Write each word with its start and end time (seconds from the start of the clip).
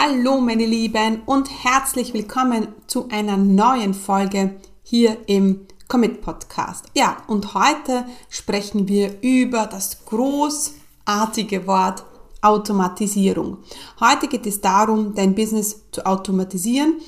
Hallo 0.00 0.40
meine 0.40 0.64
Lieben 0.64 1.22
und 1.26 1.50
herzlich 1.64 2.14
willkommen 2.14 2.68
zu 2.86 3.08
einer 3.08 3.36
neuen 3.36 3.94
Folge 3.94 4.54
hier 4.84 5.16
im 5.26 5.66
Commit 5.88 6.20
Podcast. 6.20 6.84
Ja, 6.94 7.16
und 7.26 7.52
heute 7.52 8.04
sprechen 8.28 8.86
wir 8.86 9.20
über 9.22 9.66
das 9.66 10.04
großartige 10.04 11.66
Wort 11.66 12.04
Automatisierung. 12.42 13.58
Heute 13.98 14.28
geht 14.28 14.46
es 14.46 14.60
darum, 14.60 15.16
dein 15.16 15.34
Business 15.34 15.82
zu 15.90 16.06
automatisieren 16.06 16.98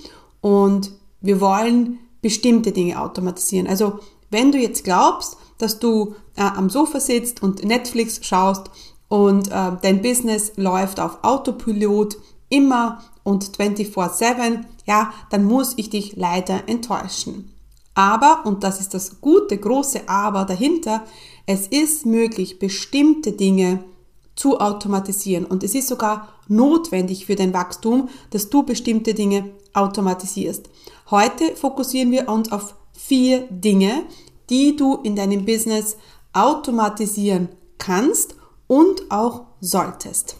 und 0.41 0.91
wir 1.20 1.41
wollen 1.41 2.00
bestimmte 2.22 2.72
Dinge 2.72 3.00
automatisieren. 3.00 3.68
Also 3.68 4.00
wenn 4.30 4.50
du 4.50 4.59
jetzt 4.59 4.82
glaubst, 4.82 5.36
dass 5.59 5.79
du 5.79 6.16
äh, 6.34 6.43
am 6.43 6.68
Sofa 6.68 6.98
sitzt 6.98 7.41
und 7.41 7.62
Netflix 7.62 8.18
schaust 8.27 8.68
und 9.07 9.46
äh, 9.46 9.77
dein 9.80 10.02
Business 10.02 10.54
läuft 10.57 10.98
auf 10.98 11.22
Autopilot, 11.22 12.16
immer 12.51 13.03
und 13.23 13.57
24/7, 13.57 14.67
ja, 14.86 15.13
dann 15.31 15.45
muss 15.45 15.72
ich 15.77 15.89
dich 15.89 16.17
leider 16.17 16.68
enttäuschen. 16.68 17.54
Aber, 17.95 18.46
und 18.46 18.63
das 18.63 18.81
ist 18.81 18.95
das 18.95 19.21
gute, 19.21 19.58
große 19.58 20.08
Aber 20.08 20.45
dahinter, 20.45 21.05
es 21.46 21.67
ist 21.67 22.07
möglich, 22.07 22.58
bestimmte 22.58 23.32
Dinge 23.32 23.85
zu 24.36 24.58
automatisieren. 24.58 25.44
Und 25.44 25.64
es 25.64 25.75
ist 25.75 25.89
sogar 25.89 26.29
notwendig 26.49 27.27
für 27.27 27.36
dein 27.36 27.53
Wachstum, 27.53 28.08
dass 28.31 28.49
du 28.49 28.63
bestimmte 28.63 29.14
Dinge 29.14 29.50
automatisierst. 29.75 30.69
Heute 31.11 31.57
fokussieren 31.57 32.11
wir 32.11 32.28
uns 32.28 32.50
auf 32.53 32.75
vier 32.92 33.47
Dinge, 33.50 34.05
die 34.48 34.77
du 34.77 34.97
in 35.03 35.17
deinem 35.17 35.44
Business 35.44 35.97
automatisieren 36.33 37.48
kannst 37.78 38.34
und 38.67 39.11
auch 39.11 39.47
solltest. 39.61 40.39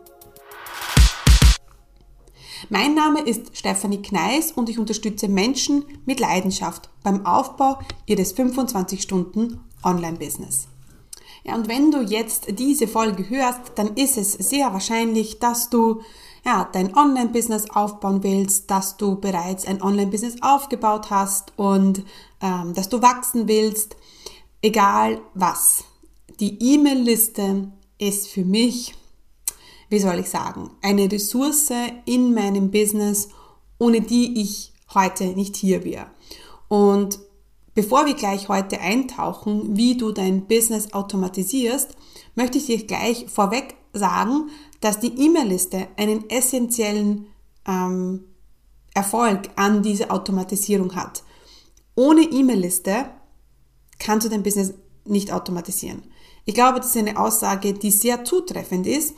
Mein 2.73 2.95
Name 2.95 3.19
ist 3.19 3.57
Stefanie 3.57 4.01
Kneis 4.01 4.53
und 4.53 4.69
ich 4.69 4.79
unterstütze 4.79 5.27
Menschen 5.27 5.83
mit 6.05 6.21
Leidenschaft 6.21 6.89
beim 7.03 7.25
Aufbau 7.25 7.79
ihres 8.05 8.31
25 8.31 9.01
Stunden 9.01 9.59
Online-Business. 9.83 10.69
Ja, 11.43 11.55
und 11.55 11.67
wenn 11.67 11.91
du 11.91 11.99
jetzt 11.99 12.57
diese 12.57 12.87
Folge 12.87 13.29
hörst, 13.29 13.73
dann 13.75 13.97
ist 13.97 14.15
es 14.15 14.31
sehr 14.31 14.71
wahrscheinlich, 14.71 15.39
dass 15.39 15.69
du 15.69 16.01
ja, 16.45 16.69
dein 16.71 16.95
Online-Business 16.95 17.69
aufbauen 17.71 18.23
willst, 18.23 18.71
dass 18.71 18.95
du 18.95 19.19
bereits 19.19 19.67
ein 19.67 19.81
Online-Business 19.81 20.37
aufgebaut 20.41 21.09
hast 21.09 21.51
und 21.57 22.05
ähm, 22.41 22.73
dass 22.73 22.87
du 22.87 23.01
wachsen 23.01 23.49
willst, 23.49 23.97
egal 24.61 25.19
was. 25.33 25.83
Die 26.39 26.57
E-Mail-Liste 26.73 27.69
ist 27.97 28.29
für 28.29 28.45
mich 28.45 28.95
wie 29.91 29.99
soll 29.99 30.19
ich 30.19 30.29
sagen, 30.29 30.71
eine 30.81 31.11
Ressource 31.11 31.69
in 32.05 32.33
meinem 32.33 32.71
Business, 32.71 33.27
ohne 33.77 33.99
die 33.99 34.41
ich 34.41 34.71
heute 34.93 35.25
nicht 35.25 35.57
hier 35.57 35.83
wäre. 35.83 36.07
Und 36.69 37.19
bevor 37.75 38.05
wir 38.05 38.13
gleich 38.13 38.47
heute 38.47 38.79
eintauchen, 38.79 39.75
wie 39.75 39.97
du 39.97 40.13
dein 40.13 40.47
Business 40.47 40.93
automatisierst, 40.93 41.89
möchte 42.35 42.57
ich 42.57 42.67
dir 42.67 42.87
gleich 42.87 43.25
vorweg 43.27 43.75
sagen, 43.91 44.49
dass 44.79 45.01
die 45.01 45.13
E-Mail-Liste 45.25 45.89
einen 45.97 46.29
essentiellen 46.29 47.25
ähm, 47.67 48.23
Erfolg 48.93 49.49
an 49.57 49.83
dieser 49.83 50.09
Automatisierung 50.09 50.95
hat. 50.95 51.23
Ohne 51.95 52.21
E-Mail-Liste 52.21 53.09
kannst 53.99 54.25
du 54.25 54.29
dein 54.29 54.43
Business 54.43 54.73
nicht 55.03 55.33
automatisieren. 55.33 56.03
Ich 56.45 56.53
glaube, 56.53 56.79
das 56.79 56.87
ist 56.87 56.97
eine 56.97 57.19
Aussage, 57.19 57.73
die 57.73 57.91
sehr 57.91 58.23
zutreffend 58.23 58.87
ist 58.87 59.15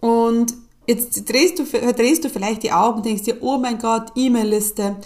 und 0.00 0.54
jetzt 0.86 1.28
drehst 1.28 1.58
du, 1.58 1.64
drehst 1.64 2.24
du 2.24 2.30
vielleicht 2.30 2.62
die 2.62 2.72
Augen 2.72 2.98
und 2.98 3.06
denkst 3.06 3.24
dir, 3.24 3.38
oh 3.40 3.58
mein 3.58 3.78
Gott, 3.78 4.12
E-Mail-Liste. 4.14 4.96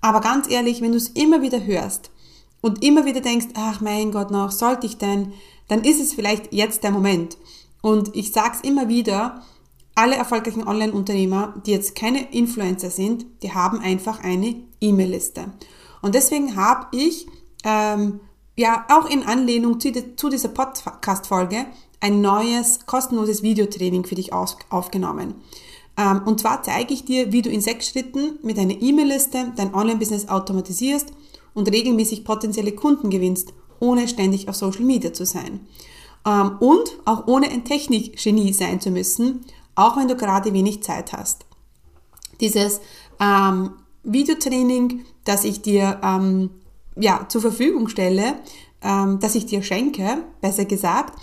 Aber 0.00 0.20
ganz 0.20 0.50
ehrlich, 0.50 0.80
wenn 0.80 0.92
du 0.92 0.98
es 0.98 1.08
immer 1.08 1.42
wieder 1.42 1.64
hörst 1.64 2.10
und 2.60 2.84
immer 2.84 3.04
wieder 3.04 3.20
denkst, 3.20 3.48
ach 3.54 3.80
mein 3.80 4.12
Gott, 4.12 4.30
noch 4.30 4.50
sollte 4.50 4.86
ich 4.86 4.98
denn, 4.98 5.32
dann 5.68 5.84
ist 5.84 6.00
es 6.00 6.14
vielleicht 6.14 6.52
jetzt 6.52 6.82
der 6.82 6.90
Moment. 6.90 7.38
Und 7.82 8.14
ich 8.14 8.32
sage 8.32 8.56
es 8.56 8.68
immer 8.68 8.88
wieder, 8.88 9.42
alle 9.94 10.16
erfolgreichen 10.16 10.66
Online-Unternehmer, 10.66 11.54
die 11.66 11.72
jetzt 11.72 11.94
keine 11.94 12.32
Influencer 12.32 12.90
sind, 12.90 13.26
die 13.42 13.52
haben 13.52 13.80
einfach 13.80 14.22
eine 14.22 14.56
E-Mail-Liste. 14.80 15.52
Und 16.02 16.14
deswegen 16.14 16.56
habe 16.56 16.86
ich 16.96 17.26
ähm, 17.64 18.20
ja 18.56 18.86
auch 18.90 19.08
in 19.08 19.22
Anlehnung 19.22 19.80
zu, 19.80 19.92
zu 20.16 20.28
dieser 20.28 20.48
Podcast-Folge 20.48 21.66
ein 22.00 22.20
neues 22.20 22.86
kostenloses 22.86 23.42
Videotraining 23.42 24.04
für 24.04 24.14
dich 24.14 24.32
aufgenommen. 24.32 25.34
Ähm, 25.96 26.22
und 26.24 26.40
zwar 26.40 26.62
zeige 26.62 26.94
ich 26.94 27.04
dir, 27.04 27.32
wie 27.32 27.42
du 27.42 27.50
in 27.50 27.60
sechs 27.60 27.88
Schritten 27.88 28.38
mit 28.42 28.58
einer 28.58 28.80
E-Mail-Liste 28.80 29.52
dein 29.56 29.74
Online-Business 29.74 30.28
automatisierst 30.28 31.12
und 31.54 31.70
regelmäßig 31.70 32.24
potenzielle 32.24 32.72
Kunden 32.72 33.10
gewinnst, 33.10 33.52
ohne 33.80 34.08
ständig 34.08 34.48
auf 34.48 34.56
Social 34.56 34.84
Media 34.84 35.12
zu 35.12 35.26
sein. 35.26 35.60
Ähm, 36.26 36.56
und 36.60 36.98
auch 37.04 37.26
ohne 37.26 37.50
ein 37.50 37.64
Technikgenie 37.64 38.52
sein 38.52 38.80
zu 38.80 38.90
müssen, 38.90 39.44
auch 39.74 39.96
wenn 39.96 40.08
du 40.08 40.16
gerade 40.16 40.52
wenig 40.52 40.82
Zeit 40.82 41.12
hast. 41.12 41.44
Dieses 42.40 42.80
ähm, 43.20 43.72
Videotraining, 44.02 45.04
das 45.24 45.44
ich 45.44 45.62
dir 45.62 46.00
ähm, 46.02 46.50
ja, 46.96 47.26
zur 47.28 47.40
Verfügung 47.40 47.88
stelle, 47.88 48.34
ähm, 48.82 49.18
das 49.20 49.34
ich 49.34 49.46
dir 49.46 49.62
schenke, 49.62 50.24
besser 50.40 50.64
gesagt, 50.64 51.18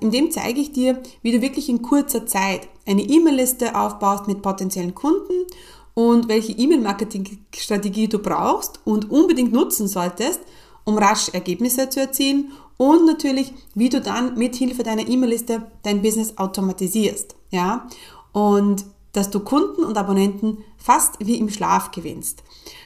in 0.00 0.10
dem 0.10 0.30
zeige 0.30 0.60
ich 0.60 0.72
dir, 0.72 1.02
wie 1.22 1.32
du 1.32 1.40
wirklich 1.40 1.68
in 1.68 1.82
kurzer 1.82 2.26
Zeit 2.26 2.68
eine 2.86 3.02
E-Mail-Liste 3.02 3.74
aufbaust 3.74 4.26
mit 4.28 4.42
potenziellen 4.42 4.94
Kunden 4.94 5.46
und 5.94 6.28
welche 6.28 6.52
E-Mail-Marketing-Strategie 6.52 8.08
du 8.08 8.18
brauchst 8.18 8.80
und 8.84 9.10
unbedingt 9.10 9.52
nutzen 9.52 9.88
solltest, 9.88 10.40
um 10.84 10.98
rasch 10.98 11.30
Ergebnisse 11.30 11.88
zu 11.88 12.00
erzielen 12.00 12.52
und 12.76 13.04
natürlich, 13.04 13.52
wie 13.74 13.90
du 13.90 14.00
dann 14.00 14.38
mit 14.38 14.56
Hilfe 14.56 14.82
deiner 14.82 15.06
E-Mail-Liste 15.06 15.70
dein 15.82 16.00
Business 16.00 16.38
automatisierst, 16.38 17.36
ja, 17.50 17.86
und 18.32 18.84
dass 19.12 19.30
du 19.30 19.40
Kunden 19.40 19.84
und 19.84 19.98
Abonnenten 19.98 20.58
fast 20.78 21.16
wie 21.18 21.36
im 21.36 21.50
Schlaf 21.50 21.90
gewinnst. 21.90 22.42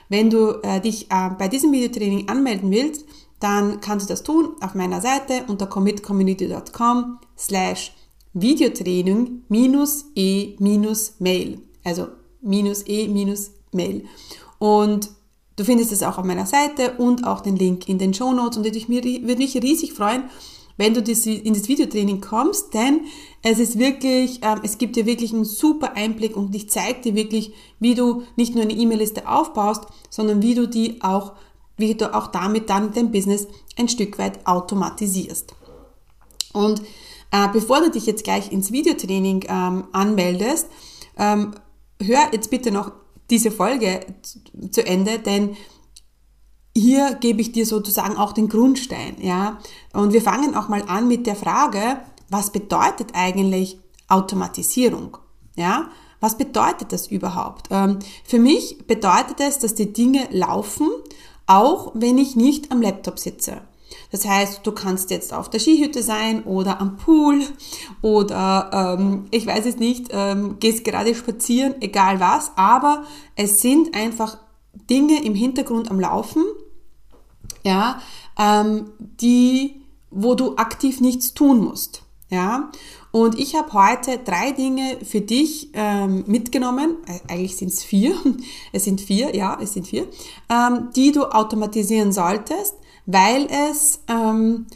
Wenn 0.09 0.31
du 0.31 0.61
äh, 0.63 0.81
dich 0.81 1.11
äh, 1.11 1.31
bei 1.39 1.49
diesem 1.49 1.71
Videotraining 1.71 2.29
anmelden 2.29 2.71
willst, 2.71 3.05
dann 3.45 3.83
kannst 3.83 4.09
du 4.09 4.13
das 4.13 4.23
tun 4.23 4.55
auf 4.63 4.75
meiner 4.75 5.03
Seite 5.03 5.45
unter 5.49 5.67
commitcommunity.com 5.67 7.19
slash 7.37 7.93
Videotraining 8.33 9.43
minus 9.49 10.07
e 10.15 10.57
minus 10.59 11.17
Mail. 11.19 11.61
Also 11.85 12.09
minus 12.41 12.83
e 12.89 13.07
minus 13.07 13.51
Mail. 13.71 14.07
Und 14.59 15.11
du 15.57 15.65
findest 15.65 15.93
es 15.93 16.03
auch 16.03 16.17
auf 16.17 16.25
meiner 16.25 16.47
Seite 16.47 16.95
und 16.97 17.27
auch 17.27 17.43
den 17.43 17.57
Link 17.57 17.87
in 17.87 17.99
den 17.99 18.15
Show 18.15 18.33
Notes 18.33 18.57
und 18.57 18.65
ich 18.65 18.89
würde 18.89 19.37
mich 19.37 19.55
riesig 19.63 19.93
freuen, 19.93 20.25
wenn 20.77 20.95
du 20.95 21.01
in 21.01 21.55
das 21.55 21.69
Videotraining 21.69 22.21
kommst, 22.21 22.75
denn 22.75 23.03
es 23.43 23.59
ist 23.59 23.79
wirklich, 23.79 24.41
ähm, 24.43 24.61
es 24.65 24.79
gibt 24.79 24.97
dir 24.97 25.07
wirklich 25.07 25.33
einen 25.33 25.45
super 25.45 25.95
Einblick 25.97 26.37
und 26.37 26.53
ich 26.55 26.69
zeige 26.71 27.01
dir 27.03 27.15
wirklich, 27.15 27.53
wie 27.79 27.95
du 27.95 28.23
nicht 28.37 28.55
nur 28.55 28.65
eine 28.65 28.73
E-Mail-Liste 28.73 29.29
aufbaust, 29.29 29.85
sondern 30.11 30.43
wie 30.43 30.55
du 30.55 30.67
die 30.67 31.01
auch 31.03 31.35
wie 31.77 31.95
du 31.95 32.15
auch 32.15 32.29
damit 32.29 32.71
dann 32.71 32.93
dein 32.93 33.11
Business 33.11 33.47
ein 33.77 33.89
Stück 33.89 34.19
weit 34.19 34.47
automatisierst. 34.47 35.55
Und 36.53 36.83
äh, 37.31 37.49
bevor 37.53 37.81
du 37.81 37.91
dich 37.91 38.07
jetzt 38.07 38.25
gleich 38.25 38.53
ins 38.53 38.71
Videotraining 38.71 39.45
ähm, 39.49 39.89
anmeldest, 39.93 40.69
ähm, 41.19 41.55
hör 42.01 42.33
jetzt 42.33 42.51
bitte 42.51 42.71
noch 42.71 42.93
diese 43.31 43.51
Folge 43.51 44.01
zu 44.71 44.87
Ende, 44.87 45.19
denn 45.19 45.57
hier 46.77 47.15
gebe 47.15 47.41
ich 47.41 47.53
dir 47.53 47.67
sozusagen 47.67 48.17
auch 48.17 48.33
den 48.33 48.49
Grundstein, 48.49 49.17
ja. 49.21 49.59
Und 49.93 50.13
wir 50.13 50.23
fangen 50.23 50.57
auch 50.57 50.69
mal 50.69 50.83
an 50.89 51.09
mit 51.09 51.27
der 51.27 51.37
Frage, 51.37 52.01
was 52.29 52.51
bedeutet 52.51 53.11
eigentlich 53.15 53.79
Automatisierung, 54.09 55.17
ja? 55.57 55.89
Was 56.21 56.37
bedeutet 56.39 56.93
das 56.93 57.09
überhaupt? 57.09 57.69
Ähm, 57.71 57.99
für 58.25 58.39
mich 58.39 58.87
bedeutet 58.87 59.41
es, 59.41 59.59
dass 59.59 59.75
die 59.75 59.93
Dinge 59.93 60.27
laufen 60.31 60.89
auch 61.47 61.93
wenn 61.95 62.19
ich 62.19 62.37
nicht 62.37 62.73
am 62.73 62.83
Laptop 62.83 63.19
sitze. 63.19 63.61
Das 64.11 64.27
heißt, 64.27 64.67
du 64.67 64.73
kannst 64.73 65.11
jetzt 65.11 65.35
auf 65.35 65.51
der 65.51 65.59
Skihütte 65.59 66.03
sein 66.03 66.45
oder 66.45 66.81
am 66.81 66.97
Pool 66.97 67.43
oder 68.01 68.97
ähm, 68.99 69.27
ich 69.31 69.47
weiß 69.47 69.67
es 69.67 69.77
nicht, 69.77 70.09
ähm, 70.11 70.59
gehst 70.61 70.85
gerade 70.85 71.15
spazieren, 71.15 71.75
egal 71.81 72.21
was, 72.21 72.53
aber 72.57 73.05
es 73.37 73.61
sind 73.61 73.95
einfach 73.95 74.39
Dinge 74.89 75.25
im 75.25 75.35
Hintergrund 75.35 75.91
am 75.91 76.01
Laufen, 76.01 76.45
ja, 77.65 78.01
ähm, 78.39 78.93
die, 78.99 79.83
wo 80.11 80.35
du 80.35 80.57
aktiv 80.57 81.01
nichts 81.01 81.35
tun 81.35 81.65
musst, 81.65 82.04
ja. 82.31 82.71
Und 83.13 83.39
ich 83.39 83.55
habe 83.55 83.73
heute 83.73 84.19
drei 84.19 84.51
Dinge 84.53 84.99
für 85.05 85.21
dich 85.21 85.71
ähm, 85.75 86.25
mitgenommen. 86.27 86.97
Äh, 87.07 87.33
eigentlich 87.33 87.57
sind 87.57 87.69
es 87.69 87.85
vier. 87.85 88.17
Es 88.73 88.85
sind 88.85 89.01
vier, 89.01 89.35
ja, 89.37 89.57
es 89.61 89.75
sind 89.75 89.87
vier, 89.87 90.09
ähm, 90.51 90.91
die 90.97 91.13
du 91.13 91.25
automatisieren 91.25 92.13
solltest, 92.13 92.75
weil 93.07 93.47
es 93.47 94.01
ähm, 94.09 94.67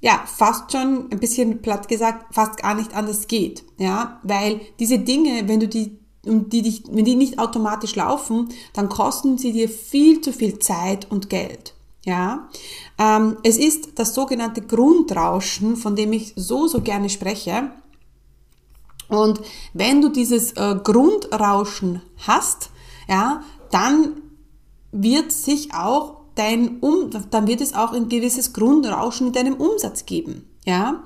ja 0.00 0.22
fast 0.26 0.72
schon 0.72 1.10
ein 1.10 1.20
bisschen 1.20 1.62
platt 1.62 1.88
gesagt 1.88 2.34
fast 2.34 2.58
gar 2.58 2.74
nicht 2.74 2.94
anders 2.94 3.28
geht, 3.28 3.64
ja, 3.78 4.20
weil 4.22 4.60
diese 4.78 4.98
Dinge, 4.98 5.48
wenn 5.48 5.60
du 5.60 5.68
die 5.68 5.98
und 6.26 6.52
die 6.52 6.62
dich, 6.62 6.82
wenn 6.90 7.06
die 7.06 7.14
nicht 7.14 7.38
automatisch 7.38 7.96
laufen, 7.96 8.50
dann 8.74 8.90
kosten 8.90 9.38
sie 9.38 9.52
dir 9.52 9.68
viel 9.68 10.20
zu 10.20 10.32
viel 10.32 10.58
Zeit 10.58 11.10
und 11.10 11.30
Geld. 11.30 11.74
Ja, 12.04 12.48
ähm, 12.98 13.36
es 13.42 13.58
ist 13.58 13.98
das 13.98 14.14
sogenannte 14.14 14.62
Grundrauschen, 14.62 15.76
von 15.76 15.96
dem 15.96 16.12
ich 16.12 16.32
so, 16.34 16.66
so 16.66 16.80
gerne 16.80 17.10
spreche. 17.10 17.72
Und 19.08 19.40
wenn 19.74 20.00
du 20.00 20.08
dieses 20.08 20.52
äh, 20.52 20.76
Grundrauschen 20.82 22.00
hast, 22.26 22.70
ja, 23.08 23.42
dann 23.70 24.22
wird 24.92 25.32
sich 25.32 25.74
auch 25.74 26.20
dein 26.36 26.78
um, 26.80 27.10
dann 27.30 27.46
wird 27.46 27.60
es 27.60 27.74
auch 27.74 27.92
ein 27.92 28.08
gewisses 28.08 28.52
Grundrauschen 28.52 29.28
in 29.28 29.32
deinem 29.32 29.54
Umsatz 29.54 30.06
geben, 30.06 30.48
ja. 30.64 31.02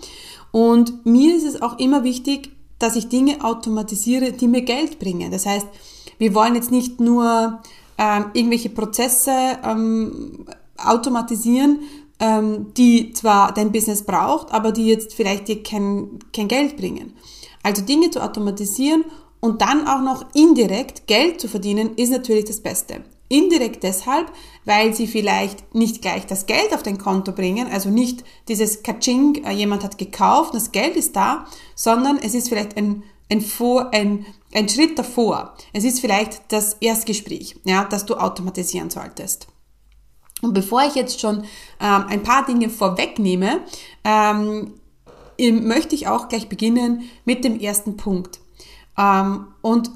Und 0.52 1.04
mir 1.04 1.34
ist 1.34 1.44
es 1.44 1.60
auch 1.60 1.78
immer 1.78 2.04
wichtig, 2.04 2.52
dass 2.78 2.94
ich 2.94 3.08
Dinge 3.08 3.42
automatisiere, 3.42 4.32
die 4.32 4.46
mir 4.46 4.62
Geld 4.62 5.00
bringen. 5.00 5.32
Das 5.32 5.46
heißt, 5.46 5.66
wir 6.18 6.34
wollen 6.34 6.54
jetzt 6.54 6.70
nicht 6.70 7.00
nur 7.00 7.60
ähm, 7.98 8.26
irgendwelche 8.34 8.70
Prozesse 8.70 9.58
ähm, 9.64 10.46
automatisieren, 10.86 11.80
ähm, 12.20 12.72
die 12.76 13.12
zwar 13.12 13.52
dein 13.52 13.72
Business 13.72 14.02
braucht, 14.02 14.52
aber 14.52 14.72
die 14.72 14.86
jetzt 14.86 15.14
vielleicht 15.14 15.48
dir 15.48 15.62
kein, 15.62 16.18
kein 16.32 16.48
Geld 16.48 16.76
bringen. 16.76 17.14
Also 17.62 17.82
Dinge 17.82 18.10
zu 18.10 18.22
automatisieren 18.22 19.04
und 19.40 19.60
dann 19.60 19.86
auch 19.86 20.00
noch 20.00 20.24
indirekt 20.34 21.06
Geld 21.06 21.40
zu 21.40 21.48
verdienen, 21.48 21.94
ist 21.96 22.10
natürlich 22.10 22.44
das 22.44 22.60
Beste. 22.60 23.04
Indirekt 23.28 23.82
deshalb, 23.82 24.30
weil 24.64 24.94
sie 24.94 25.06
vielleicht 25.06 25.74
nicht 25.74 26.02
gleich 26.02 26.26
das 26.26 26.46
Geld 26.46 26.72
auf 26.72 26.82
dein 26.82 26.98
Konto 26.98 27.32
bringen, 27.32 27.68
also 27.70 27.88
nicht 27.88 28.22
dieses 28.48 28.82
Kaching, 28.82 29.44
äh, 29.44 29.52
jemand 29.52 29.82
hat 29.82 29.98
gekauft, 29.98 30.54
das 30.54 30.72
Geld 30.72 30.96
ist 30.96 31.16
da, 31.16 31.46
sondern 31.74 32.18
es 32.18 32.34
ist 32.34 32.48
vielleicht 32.48 32.76
ein, 32.76 33.02
ein, 33.30 33.40
Vor, 33.40 33.92
ein, 33.92 34.26
ein 34.54 34.68
Schritt 34.68 34.98
davor. 34.98 35.54
Es 35.72 35.84
ist 35.84 36.00
vielleicht 36.00 36.42
das 36.48 36.74
Erstgespräch, 36.80 37.56
ja, 37.64 37.84
das 37.84 38.06
du 38.06 38.14
automatisieren 38.14 38.90
solltest. 38.90 39.48
Und 40.44 40.54
bevor 40.54 40.82
ich 40.82 40.94
jetzt 40.94 41.20
schon 41.20 41.38
ähm, 41.80 42.04
ein 42.08 42.22
paar 42.22 42.46
Dinge 42.46 42.68
vorwegnehme, 42.68 43.60
ähm, 44.04 44.74
möchte 45.38 45.94
ich 45.94 46.06
auch 46.06 46.28
gleich 46.28 46.48
beginnen 46.48 47.02
mit 47.24 47.44
dem 47.44 47.58
ersten 47.58 47.96
Punkt. 47.96 48.40
Ähm, 48.96 49.48
und 49.62 49.90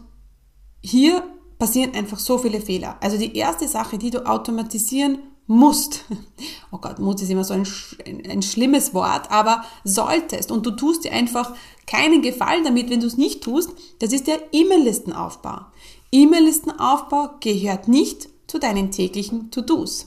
hier 0.80 1.22
passieren 1.58 1.94
einfach 1.94 2.18
so 2.18 2.38
viele 2.38 2.60
Fehler. 2.60 2.96
Also 3.00 3.18
die 3.18 3.36
erste 3.36 3.68
Sache, 3.68 3.98
die 3.98 4.10
du 4.10 4.26
automatisieren 4.26 5.18
musst, 5.46 6.04
oh 6.70 6.78
Gott, 6.78 6.98
muss 6.98 7.20
ist 7.22 7.30
immer 7.30 7.44
so 7.44 7.54
ein, 7.54 7.66
ein 8.28 8.42
schlimmes 8.42 8.94
Wort, 8.94 9.30
aber 9.30 9.64
solltest 9.84 10.52
und 10.52 10.64
du 10.64 10.72
tust 10.72 11.04
dir 11.04 11.12
einfach 11.12 11.54
keinen 11.86 12.22
Gefallen 12.22 12.64
damit, 12.64 12.90
wenn 12.90 13.00
du 13.00 13.06
es 13.06 13.16
nicht 13.16 13.42
tust, 13.42 13.70
das 13.98 14.12
ist 14.12 14.26
der 14.26 14.40
E-Mail-Listenaufbau. 14.52 15.60
E-Mail-Listenaufbau 16.12 17.30
gehört 17.40 17.88
nicht 17.88 18.28
zu 18.46 18.58
deinen 18.58 18.90
täglichen 18.90 19.50
To-Dos. 19.50 20.06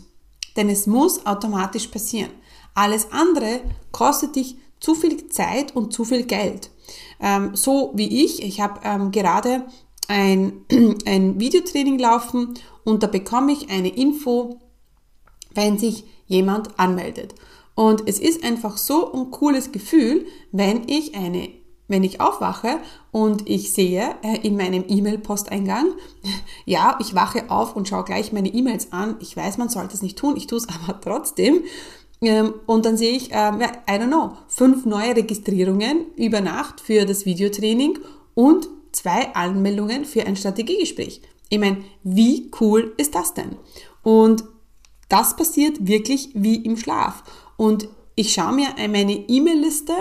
Denn 0.55 0.69
es 0.69 0.87
muss 0.87 1.25
automatisch 1.25 1.87
passieren. 1.87 2.31
Alles 2.73 3.11
andere 3.11 3.61
kostet 3.91 4.35
dich 4.35 4.57
zu 4.79 4.95
viel 4.95 5.27
Zeit 5.27 5.75
und 5.75 5.93
zu 5.93 6.05
viel 6.05 6.23
Geld. 6.23 6.71
Ähm, 7.19 7.55
so 7.55 7.91
wie 7.95 8.23
ich, 8.23 8.41
ich 8.41 8.59
habe 8.59 8.81
ähm, 8.83 9.11
gerade 9.11 9.65
ein, 10.07 10.65
ein 11.05 11.39
Videotraining 11.39 11.99
laufen 11.99 12.55
und 12.83 13.03
da 13.03 13.07
bekomme 13.07 13.51
ich 13.51 13.69
eine 13.69 13.89
Info, 13.89 14.59
wenn 15.53 15.77
sich 15.77 16.05
jemand 16.27 16.79
anmeldet. 16.79 17.35
Und 17.75 18.07
es 18.07 18.19
ist 18.19 18.43
einfach 18.43 18.77
so 18.77 19.13
ein 19.13 19.31
cooles 19.31 19.71
Gefühl, 19.71 20.25
wenn 20.51 20.87
ich 20.87 21.15
eine 21.15 21.49
wenn 21.91 22.03
ich 22.03 22.19
aufwache 22.19 22.79
und 23.11 23.47
ich 23.47 23.73
sehe 23.73 24.15
äh, 24.23 24.39
in 24.41 24.57
meinem 24.57 24.85
E-Mail-Posteingang, 24.87 25.87
ja, 26.65 26.97
ich 26.99 27.13
wache 27.13 27.51
auf 27.51 27.75
und 27.75 27.87
schaue 27.87 28.03
gleich 28.03 28.31
meine 28.31 28.49
E-Mails 28.49 28.91
an. 28.91 29.17
Ich 29.19 29.37
weiß, 29.37 29.57
man 29.57 29.69
sollte 29.69 29.93
es 29.93 30.01
nicht 30.01 30.17
tun, 30.17 30.35
ich 30.35 30.47
tue 30.47 30.57
es 30.57 30.67
aber 30.83 30.99
trotzdem. 30.99 31.63
Ähm, 32.21 32.53
und 32.65 32.85
dann 32.85 32.97
sehe 32.97 33.11
ich, 33.11 33.29
ähm, 33.31 33.61
I 33.61 33.93
don't 33.93 34.07
know, 34.07 34.37
fünf 34.47 34.85
neue 34.85 35.15
Registrierungen 35.15 36.07
über 36.15 36.41
Nacht 36.41 36.81
für 36.81 37.05
das 37.05 37.25
Videotraining 37.25 37.99
und 38.33 38.67
zwei 38.91 39.33
Anmeldungen 39.35 40.05
für 40.05 40.25
ein 40.25 40.35
Strategiegespräch. 40.35 41.21
Ich 41.49 41.59
meine, 41.59 41.83
wie 42.03 42.49
cool 42.61 42.93
ist 42.97 43.15
das 43.15 43.33
denn? 43.33 43.57
Und 44.03 44.43
das 45.09 45.35
passiert 45.35 45.85
wirklich 45.85 46.29
wie 46.33 46.55
im 46.55 46.77
Schlaf. 46.77 47.23
Und 47.57 47.89
ich 48.15 48.33
schaue 48.33 48.53
mir 48.53 48.69
meine 48.87 49.13
E-Mail-Liste 49.13 49.93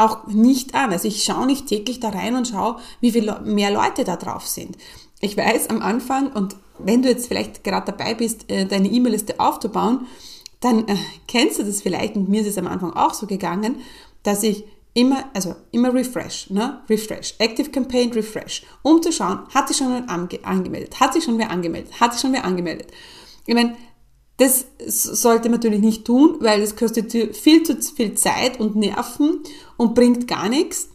auch 0.00 0.26
nicht 0.26 0.74
an. 0.74 0.92
Also 0.92 1.08
ich 1.08 1.24
schaue 1.24 1.46
nicht 1.46 1.66
täglich 1.66 2.00
da 2.00 2.10
rein 2.10 2.34
und 2.34 2.48
schaue, 2.48 2.76
wie 3.00 3.12
viel 3.12 3.32
mehr 3.44 3.70
Leute 3.70 4.04
da 4.04 4.16
drauf 4.16 4.46
sind. 4.46 4.76
Ich 5.20 5.36
weiß 5.36 5.70
am 5.70 5.82
Anfang, 5.82 6.32
und 6.32 6.56
wenn 6.78 7.02
du 7.02 7.08
jetzt 7.08 7.28
vielleicht 7.28 7.62
gerade 7.62 7.92
dabei 7.92 8.14
bist, 8.14 8.50
äh, 8.50 8.66
deine 8.66 8.88
E-Mail-Liste 8.88 9.38
aufzubauen, 9.38 10.06
dann 10.60 10.88
äh, 10.88 10.96
kennst 11.28 11.58
du 11.58 11.64
das 11.64 11.82
vielleicht, 11.82 12.16
und 12.16 12.28
mir 12.28 12.40
ist 12.40 12.48
es 12.48 12.58
am 12.58 12.66
Anfang 12.66 12.92
auch 12.94 13.14
so 13.14 13.26
gegangen, 13.26 13.76
dass 14.22 14.42
ich 14.42 14.64
immer, 14.94 15.24
also 15.34 15.54
immer 15.70 15.94
refresh, 15.94 16.50
ne? 16.50 16.80
Refresh. 16.88 17.34
Active 17.38 17.70
Campaign 17.70 18.12
Refresh. 18.12 18.64
Um 18.82 19.02
zu 19.02 19.12
schauen, 19.12 19.40
hat 19.54 19.68
sich 19.68 19.76
schon 19.76 19.88
wer 19.88 20.10
ange 20.10 20.38
angemeldet? 20.42 20.98
Hat 21.00 21.14
sich 21.14 21.24
schon 21.24 21.38
wer 21.38 21.50
angemeldet? 21.50 22.00
Hat 22.00 22.12
sich 22.12 22.22
schon 22.22 22.32
wer 22.32 22.44
angemeldet? 22.44 22.88
Ich 23.46 23.54
meine, 23.54 23.76
das 24.40 24.64
sollte 24.86 25.50
man 25.50 25.58
natürlich 25.58 25.80
nicht 25.80 26.06
tun, 26.06 26.38
weil 26.40 26.62
das 26.62 26.74
kostet 26.74 27.12
viel 27.12 27.62
zu 27.62 27.76
viel 27.76 28.14
Zeit 28.14 28.58
und 28.58 28.74
Nerven 28.74 29.40
und 29.76 29.94
bringt 29.94 30.26
gar 30.26 30.48
nichts. 30.48 30.88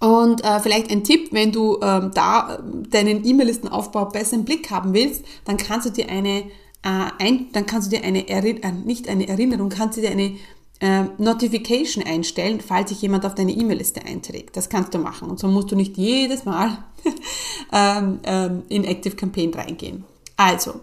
Und 0.00 0.44
äh, 0.44 0.58
vielleicht 0.58 0.90
ein 0.90 1.04
Tipp, 1.04 1.28
wenn 1.30 1.52
du 1.52 1.78
ähm, 1.80 2.10
da 2.12 2.58
deinen 2.90 3.24
E-Mail-Listenaufbau 3.24 4.06
besser 4.06 4.34
im 4.34 4.44
Blick 4.44 4.72
haben 4.72 4.92
willst, 4.92 5.24
dann 5.44 5.56
kannst 5.56 5.86
du 5.86 5.90
dir 5.90 6.08
eine, 6.08 6.40
äh, 6.82 7.10
ein, 7.20 7.46
dann 7.52 7.64
kannst 7.66 7.92
du 7.92 7.96
dir 7.96 8.04
eine 8.04 8.28
Erinnerung, 8.28 8.82
äh, 8.82 8.86
nicht 8.86 9.08
eine 9.08 9.28
Erinnerung, 9.28 9.68
kannst 9.68 9.96
du 9.96 10.00
dir 10.00 10.10
eine 10.10 10.32
äh, 10.80 11.04
Notification 11.18 12.02
einstellen, 12.02 12.60
falls 12.60 12.88
sich 12.88 13.00
jemand 13.02 13.24
auf 13.24 13.36
deine 13.36 13.52
E-Mail-Liste 13.52 14.04
einträgt. 14.04 14.56
Das 14.56 14.68
kannst 14.68 14.92
du 14.94 14.98
machen. 14.98 15.30
Und 15.30 15.38
so 15.38 15.46
musst 15.46 15.70
du 15.70 15.76
nicht 15.76 15.96
jedes 15.96 16.44
Mal 16.44 16.78
ähm, 17.72 18.18
ähm, 18.24 18.62
in 18.68 18.82
Active 18.82 19.14
Campaign 19.14 19.54
reingehen. 19.54 20.02
Also, 20.36 20.80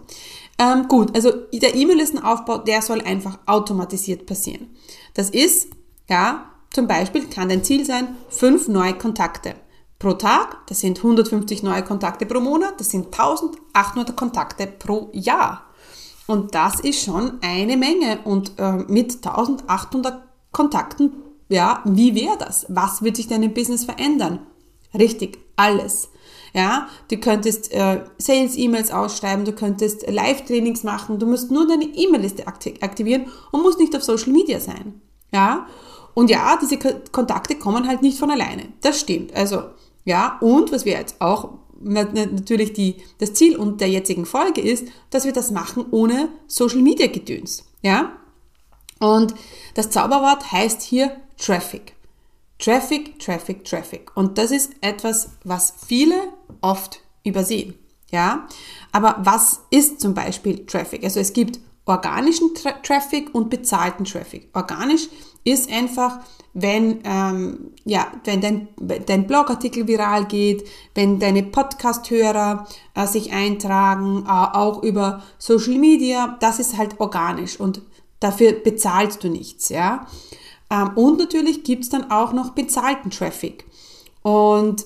ähm, 0.60 0.88
gut, 0.88 1.14
also 1.14 1.30
der 1.30 1.74
E-Mail-Listenaufbau, 1.74 2.58
der 2.58 2.82
soll 2.82 3.00
einfach 3.00 3.38
automatisiert 3.46 4.26
passieren. 4.26 4.68
Das 5.14 5.30
ist, 5.30 5.68
ja, 6.06 6.50
zum 6.70 6.86
Beispiel 6.86 7.26
kann 7.28 7.48
dein 7.48 7.64
Ziel 7.64 7.86
sein, 7.86 8.16
fünf 8.28 8.68
neue 8.68 8.92
Kontakte 8.92 9.54
pro 9.98 10.12
Tag. 10.12 10.58
Das 10.66 10.80
sind 10.80 10.98
150 10.98 11.62
neue 11.62 11.82
Kontakte 11.82 12.26
pro 12.26 12.40
Monat. 12.40 12.78
Das 12.78 12.90
sind 12.90 13.06
1800 13.06 14.14
Kontakte 14.14 14.66
pro 14.66 15.08
Jahr. 15.12 15.64
Und 16.26 16.54
das 16.54 16.80
ist 16.80 17.02
schon 17.02 17.38
eine 17.40 17.78
Menge. 17.78 18.18
Und 18.24 18.52
äh, 18.58 18.84
mit 18.86 19.26
1800 19.26 20.22
Kontakten, 20.52 21.14
ja, 21.48 21.82
wie 21.86 22.14
wäre 22.14 22.36
das? 22.36 22.66
Was 22.68 23.00
wird 23.00 23.16
sich 23.16 23.28
denn 23.28 23.42
im 23.42 23.54
Business 23.54 23.86
verändern? 23.86 24.46
Richtig, 24.92 25.38
alles. 25.56 26.10
Ja, 26.52 26.88
du 27.08 27.16
könntest 27.18 27.72
äh, 27.72 28.04
Sales-E-Mails 28.18 28.90
ausschreiben, 28.90 29.44
du 29.44 29.52
könntest 29.52 30.08
Live-Trainings 30.10 30.82
machen, 30.82 31.18
du 31.18 31.26
musst 31.26 31.50
nur 31.50 31.66
deine 31.66 31.84
E-Mail-Liste 31.84 32.46
aktivieren 32.46 33.26
und 33.52 33.62
musst 33.62 33.78
nicht 33.78 33.94
auf 33.94 34.02
Social 34.02 34.32
Media 34.32 34.58
sein. 34.58 35.00
Ja, 35.32 35.66
und 36.14 36.28
ja, 36.28 36.58
diese 36.60 36.78
Kontakte 37.12 37.54
kommen 37.54 37.86
halt 37.86 38.02
nicht 38.02 38.18
von 38.18 38.30
alleine. 38.30 38.68
Das 38.80 38.98
stimmt. 38.98 39.34
Also, 39.34 39.62
ja, 40.04 40.38
und 40.40 40.72
was 40.72 40.84
wir 40.84 40.94
jetzt 40.94 41.20
auch 41.20 41.50
natürlich 41.80 42.72
die, 42.72 42.96
das 43.18 43.34
Ziel 43.34 43.56
und 43.56 43.80
der 43.80 43.88
jetzigen 43.88 44.26
Folge 44.26 44.60
ist, 44.60 44.88
dass 45.10 45.24
wir 45.24 45.32
das 45.32 45.50
machen 45.50 45.86
ohne 45.90 46.28
Social 46.46 46.82
Media 46.82 47.06
Gedöns. 47.06 47.64
Ja? 47.82 48.12
Und 48.98 49.34
das 49.74 49.90
Zauberwort 49.90 50.52
heißt 50.52 50.82
hier 50.82 51.16
Traffic. 51.38 51.94
Traffic, 52.58 53.18
Traffic, 53.18 53.64
Traffic. 53.64 54.14
Und 54.14 54.36
das 54.36 54.50
ist 54.50 54.72
etwas, 54.82 55.30
was 55.44 55.72
viele 55.86 56.14
oft 56.60 57.00
übersehen. 57.24 57.74
Ja, 58.12 58.48
aber 58.90 59.18
was 59.20 59.60
ist 59.70 60.00
zum 60.00 60.14
Beispiel 60.14 60.66
Traffic? 60.66 61.04
Also 61.04 61.20
es 61.20 61.32
gibt 61.32 61.60
organischen 61.86 62.54
Tra 62.54 62.72
Traffic 62.82 63.34
und 63.34 63.50
bezahlten 63.50 64.04
Traffic. 64.04 64.48
Organisch 64.54 65.08
ist 65.44 65.70
einfach, 65.70 66.20
wenn, 66.52 67.00
ähm, 67.04 67.72
ja, 67.84 68.08
wenn 68.24 68.40
dein, 68.40 68.68
dein 69.06 69.26
Blogartikel 69.26 69.86
viral 69.86 70.26
geht, 70.26 70.66
wenn 70.94 71.18
deine 71.18 71.42
Podcast-Hörer 71.42 72.66
äh, 72.94 73.06
sich 73.06 73.32
eintragen, 73.32 74.24
äh, 74.26 74.30
auch 74.30 74.82
über 74.82 75.22
Social 75.38 75.78
Media, 75.78 76.36
das 76.40 76.58
ist 76.58 76.76
halt 76.76 77.00
organisch 77.00 77.58
und 77.58 77.82
dafür 78.18 78.52
bezahlst 78.52 79.24
du 79.24 79.28
nichts, 79.28 79.68
ja. 79.68 80.06
Ähm, 80.70 80.90
und 80.94 81.18
natürlich 81.18 81.64
gibt's 81.64 81.88
dann 81.88 82.10
auch 82.10 82.32
noch 82.32 82.50
bezahlten 82.50 83.10
Traffic. 83.10 83.64
Und 84.22 84.84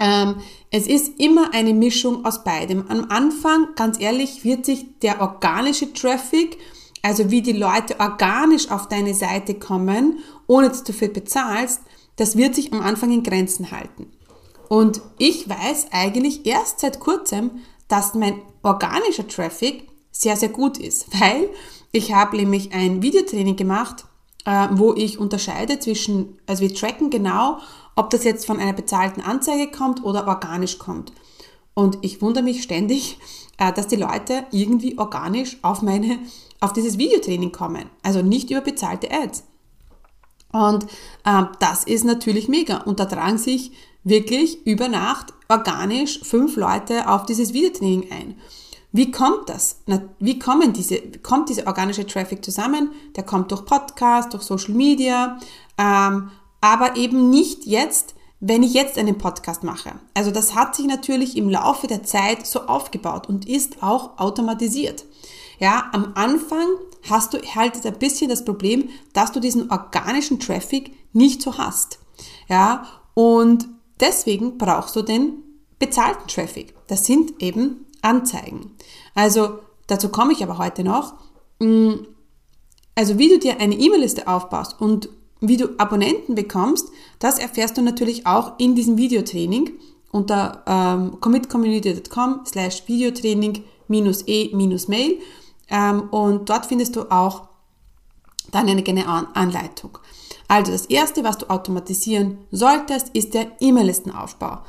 ähm, 0.00 0.36
es 0.70 0.86
ist 0.86 1.18
immer 1.18 1.52
eine 1.54 1.74
Mischung 1.74 2.24
aus 2.24 2.44
beidem. 2.44 2.84
Am 2.88 3.06
Anfang, 3.10 3.68
ganz 3.74 4.00
ehrlich, 4.00 4.44
wird 4.44 4.64
sich 4.64 4.86
der 5.00 5.20
organische 5.20 5.92
Traffic, 5.92 6.58
also 7.02 7.30
wie 7.30 7.42
die 7.42 7.52
Leute 7.52 7.98
organisch 7.98 8.70
auf 8.70 8.88
deine 8.88 9.14
Seite 9.14 9.54
kommen, 9.54 10.18
ohne 10.46 10.68
dass 10.68 10.84
du 10.84 10.92
viel 10.92 11.08
bezahlst, 11.08 11.80
das 12.16 12.36
wird 12.36 12.54
sich 12.54 12.72
am 12.72 12.80
Anfang 12.80 13.12
in 13.12 13.22
Grenzen 13.22 13.70
halten. 13.70 14.10
Und 14.68 15.00
ich 15.16 15.48
weiß 15.48 15.88
eigentlich 15.92 16.46
erst 16.46 16.80
seit 16.80 17.00
kurzem, 17.00 17.50
dass 17.88 18.14
mein 18.14 18.42
organischer 18.62 19.26
Traffic 19.26 19.88
sehr, 20.10 20.36
sehr 20.36 20.50
gut 20.50 20.78
ist, 20.78 21.06
weil 21.20 21.48
ich 21.92 22.12
habe 22.12 22.36
nämlich 22.36 22.72
ein 22.72 23.02
Videotraining 23.02 23.56
gemacht, 23.56 24.04
äh, 24.44 24.68
wo 24.72 24.94
ich 24.94 25.18
unterscheide 25.18 25.78
zwischen, 25.78 26.38
also 26.46 26.62
wir 26.62 26.74
tracken 26.74 27.10
genau, 27.10 27.58
ob 27.98 28.10
das 28.10 28.22
jetzt 28.22 28.46
von 28.46 28.60
einer 28.60 28.74
bezahlten 28.74 29.20
Anzeige 29.20 29.72
kommt 29.72 30.04
oder 30.04 30.28
organisch 30.28 30.78
kommt. 30.78 31.12
Und 31.74 31.98
ich 32.02 32.22
wundere 32.22 32.44
mich 32.44 32.62
ständig, 32.62 33.18
äh, 33.58 33.72
dass 33.72 33.88
die 33.88 33.96
Leute 33.96 34.46
irgendwie 34.52 34.96
organisch 34.98 35.58
auf 35.62 35.82
meine, 35.82 36.20
auf 36.60 36.72
dieses 36.72 36.96
Videotraining 36.96 37.50
kommen. 37.50 37.90
Also 38.04 38.22
nicht 38.22 38.52
über 38.52 38.60
bezahlte 38.60 39.10
Ads. 39.10 39.42
Und 40.52 40.84
äh, 41.24 41.42
das 41.58 41.82
ist 41.82 42.04
natürlich 42.04 42.46
mega. 42.46 42.78
Und 42.82 43.00
da 43.00 43.04
tragen 43.04 43.36
sich 43.36 43.72
wirklich 44.04 44.64
über 44.64 44.88
Nacht 44.88 45.34
organisch 45.48 46.20
fünf 46.22 46.54
Leute 46.54 47.08
auf 47.08 47.26
dieses 47.26 47.52
Videotraining 47.52 48.12
ein. 48.12 48.36
Wie 48.92 49.10
kommt 49.10 49.48
das? 49.48 49.80
Wie 50.20 50.38
kommen 50.38 50.72
diese, 50.72 51.00
kommt 51.22 51.48
dieser 51.48 51.66
organische 51.66 52.06
Traffic 52.06 52.44
zusammen? 52.44 52.92
Der 53.16 53.24
kommt 53.24 53.50
durch 53.50 53.64
Podcast, 53.64 54.32
durch 54.32 54.44
Social 54.44 54.74
Media, 54.74 55.38
ähm, 55.76 56.30
aber 56.60 56.96
eben 56.96 57.30
nicht 57.30 57.66
jetzt, 57.66 58.14
wenn 58.40 58.62
ich 58.62 58.72
jetzt 58.72 58.98
einen 58.98 59.18
Podcast 59.18 59.64
mache. 59.64 59.92
Also 60.14 60.30
das 60.30 60.54
hat 60.54 60.76
sich 60.76 60.86
natürlich 60.86 61.36
im 61.36 61.48
Laufe 61.48 61.86
der 61.86 62.04
Zeit 62.04 62.46
so 62.46 62.62
aufgebaut 62.62 63.28
und 63.28 63.48
ist 63.48 63.82
auch 63.82 64.18
automatisiert. 64.18 65.04
Ja, 65.58 65.88
am 65.92 66.12
Anfang 66.14 66.68
hast 67.08 67.34
du 67.34 67.38
halt 67.38 67.84
ein 67.84 67.98
bisschen 67.98 68.28
das 68.28 68.44
Problem, 68.44 68.90
dass 69.12 69.32
du 69.32 69.40
diesen 69.40 69.70
organischen 69.70 70.38
Traffic 70.38 70.92
nicht 71.12 71.42
so 71.42 71.58
hast. 71.58 71.98
Ja, 72.48 72.86
und 73.14 73.66
deswegen 73.98 74.58
brauchst 74.58 74.94
du 74.94 75.02
den 75.02 75.42
bezahlten 75.78 76.28
Traffic. 76.28 76.74
Das 76.86 77.04
sind 77.04 77.42
eben 77.42 77.86
Anzeigen. 78.02 78.76
Also 79.14 79.58
dazu 79.88 80.08
komme 80.10 80.32
ich 80.32 80.42
aber 80.42 80.58
heute 80.58 80.84
noch. 80.84 81.14
Mm, 81.58 81.94
also 82.94 83.18
wie 83.18 83.28
du 83.28 83.38
dir 83.38 83.60
eine 83.60 83.76
E-Mail-Liste 83.76 84.28
aufbaust 84.28 84.80
und 84.80 85.08
wie 85.40 85.56
du 85.56 85.78
Abonnenten 85.78 86.34
bekommst, 86.34 86.88
das 87.18 87.38
erfährst 87.38 87.76
du 87.76 87.82
natürlich 87.82 88.26
auch 88.26 88.58
in 88.58 88.74
diesem 88.74 88.96
Videotraining 88.96 89.72
unter 90.10 90.62
ähm, 90.66 91.20
commitcommunity.com 91.20 92.40
slash 92.46 92.86
Videotraining 92.86 93.64
minus 93.88 94.24
e 94.26 94.54
minus 94.54 94.88
Mail 94.88 95.18
ähm, 95.70 96.08
und 96.10 96.48
dort 96.48 96.66
findest 96.66 96.96
du 96.96 97.10
auch 97.10 97.48
dann 98.50 98.68
eine 98.68 98.82
kleine 98.82 99.06
Anleitung. 99.06 99.98
Also 100.48 100.72
das 100.72 100.86
erste, 100.86 101.24
was 101.24 101.38
du 101.38 101.50
automatisieren 101.50 102.38
solltest, 102.50 103.10
ist 103.10 103.34
der 103.34 103.52
E-Mail-Listenaufbau. 103.60 104.60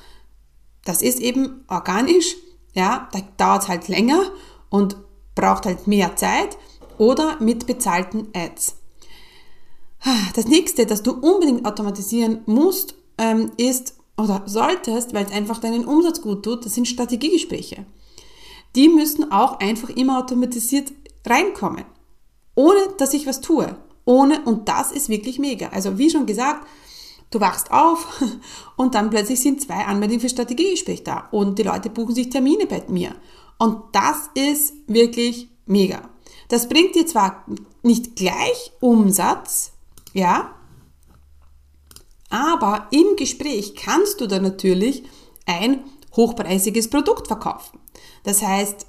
Das 0.83 1.01
ist 1.01 1.19
eben 1.19 1.63
organisch, 1.69 2.35
ja, 2.73 3.07
da 3.13 3.19
dauert 3.37 3.63
es 3.63 3.67
halt 3.69 3.87
länger 3.87 4.23
und 4.69 4.97
braucht 5.35 5.65
halt 5.65 5.87
mehr 5.87 6.17
Zeit 6.17 6.57
oder 6.97 7.37
mit 7.39 7.65
bezahlten 7.65 8.27
Ads. 8.35 8.75
Das 10.33 10.47
nächste, 10.47 10.85
das 10.85 11.03
du 11.03 11.11
unbedingt 11.11 11.65
automatisieren 11.65 12.41
musst, 12.45 12.95
ähm, 13.17 13.51
ist 13.57 13.95
oder 14.17 14.43
solltest, 14.45 15.13
weil 15.13 15.25
es 15.25 15.31
einfach 15.31 15.59
deinen 15.59 15.85
Umsatz 15.85 16.21
gut 16.21 16.43
tut, 16.43 16.65
das 16.65 16.75
sind 16.75 16.87
Strategiegespräche. 16.87 17.85
Die 18.75 18.89
müssen 18.89 19.31
auch 19.31 19.59
einfach 19.59 19.89
immer 19.89 20.19
automatisiert 20.19 20.91
reinkommen, 21.25 21.85
ohne 22.55 22.79
dass 22.97 23.13
ich 23.13 23.27
was 23.27 23.41
tue. 23.41 23.75
Ohne, 24.05 24.43
und 24.45 24.67
das 24.67 24.91
ist 24.91 25.09
wirklich 25.09 25.39
mega. 25.39 25.69
Also 25.69 25.97
wie 25.97 26.09
schon 26.09 26.25
gesagt, 26.25 26.65
du 27.31 27.39
wachst 27.39 27.71
auf 27.71 28.21
und 28.75 28.95
dann 28.95 29.09
plötzlich 29.09 29.39
sind 29.39 29.61
zwei 29.61 29.85
Anmeldungen 29.85 30.21
für 30.21 30.29
Strategiegespräch 30.29 31.03
da 31.03 31.27
und 31.31 31.59
die 31.59 31.63
Leute 31.63 31.89
buchen 31.89 32.15
sich 32.15 32.29
Termine 32.29 32.65
bei 32.65 32.83
mir. 32.87 33.15
Und 33.57 33.83
das 33.91 34.29
ist 34.33 34.73
wirklich 34.87 35.49
mega. 35.65 36.09
Das 36.47 36.67
bringt 36.67 36.95
dir 36.95 37.05
zwar 37.05 37.45
nicht 37.83 38.15
gleich 38.15 38.71
Umsatz, 38.79 39.73
ja? 40.13 40.55
Aber 42.29 42.87
im 42.91 43.15
Gespräch 43.17 43.75
kannst 43.75 44.21
du 44.21 44.27
dann 44.27 44.43
natürlich 44.43 45.03
ein 45.45 45.83
hochpreisiges 46.15 46.89
Produkt 46.89 47.27
verkaufen. 47.27 47.79
Das 48.23 48.41
heißt, 48.41 48.85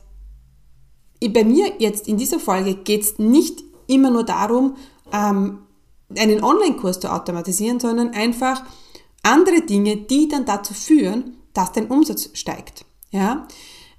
bei 1.29 1.45
mir 1.45 1.73
jetzt 1.79 2.09
in 2.09 2.17
dieser 2.17 2.39
Folge 2.39 2.75
geht 2.75 3.03
es 3.03 3.19
nicht 3.19 3.63
immer 3.87 4.11
nur 4.11 4.25
darum, 4.25 4.77
ähm, 5.13 5.61
einen 6.17 6.43
Online-Kurs 6.43 7.01
zu 7.01 7.13
automatisieren, 7.13 7.81
sondern 7.81 8.11
einfach 8.11 8.63
andere 9.23 9.63
Dinge, 9.63 9.97
die 9.97 10.29
dann 10.29 10.45
dazu 10.45 10.75
führen, 10.75 11.37
dass 11.53 11.73
dein 11.73 11.89
Umsatz 11.89 12.31
steigt. 12.35 12.85
Ja? 13.11 13.47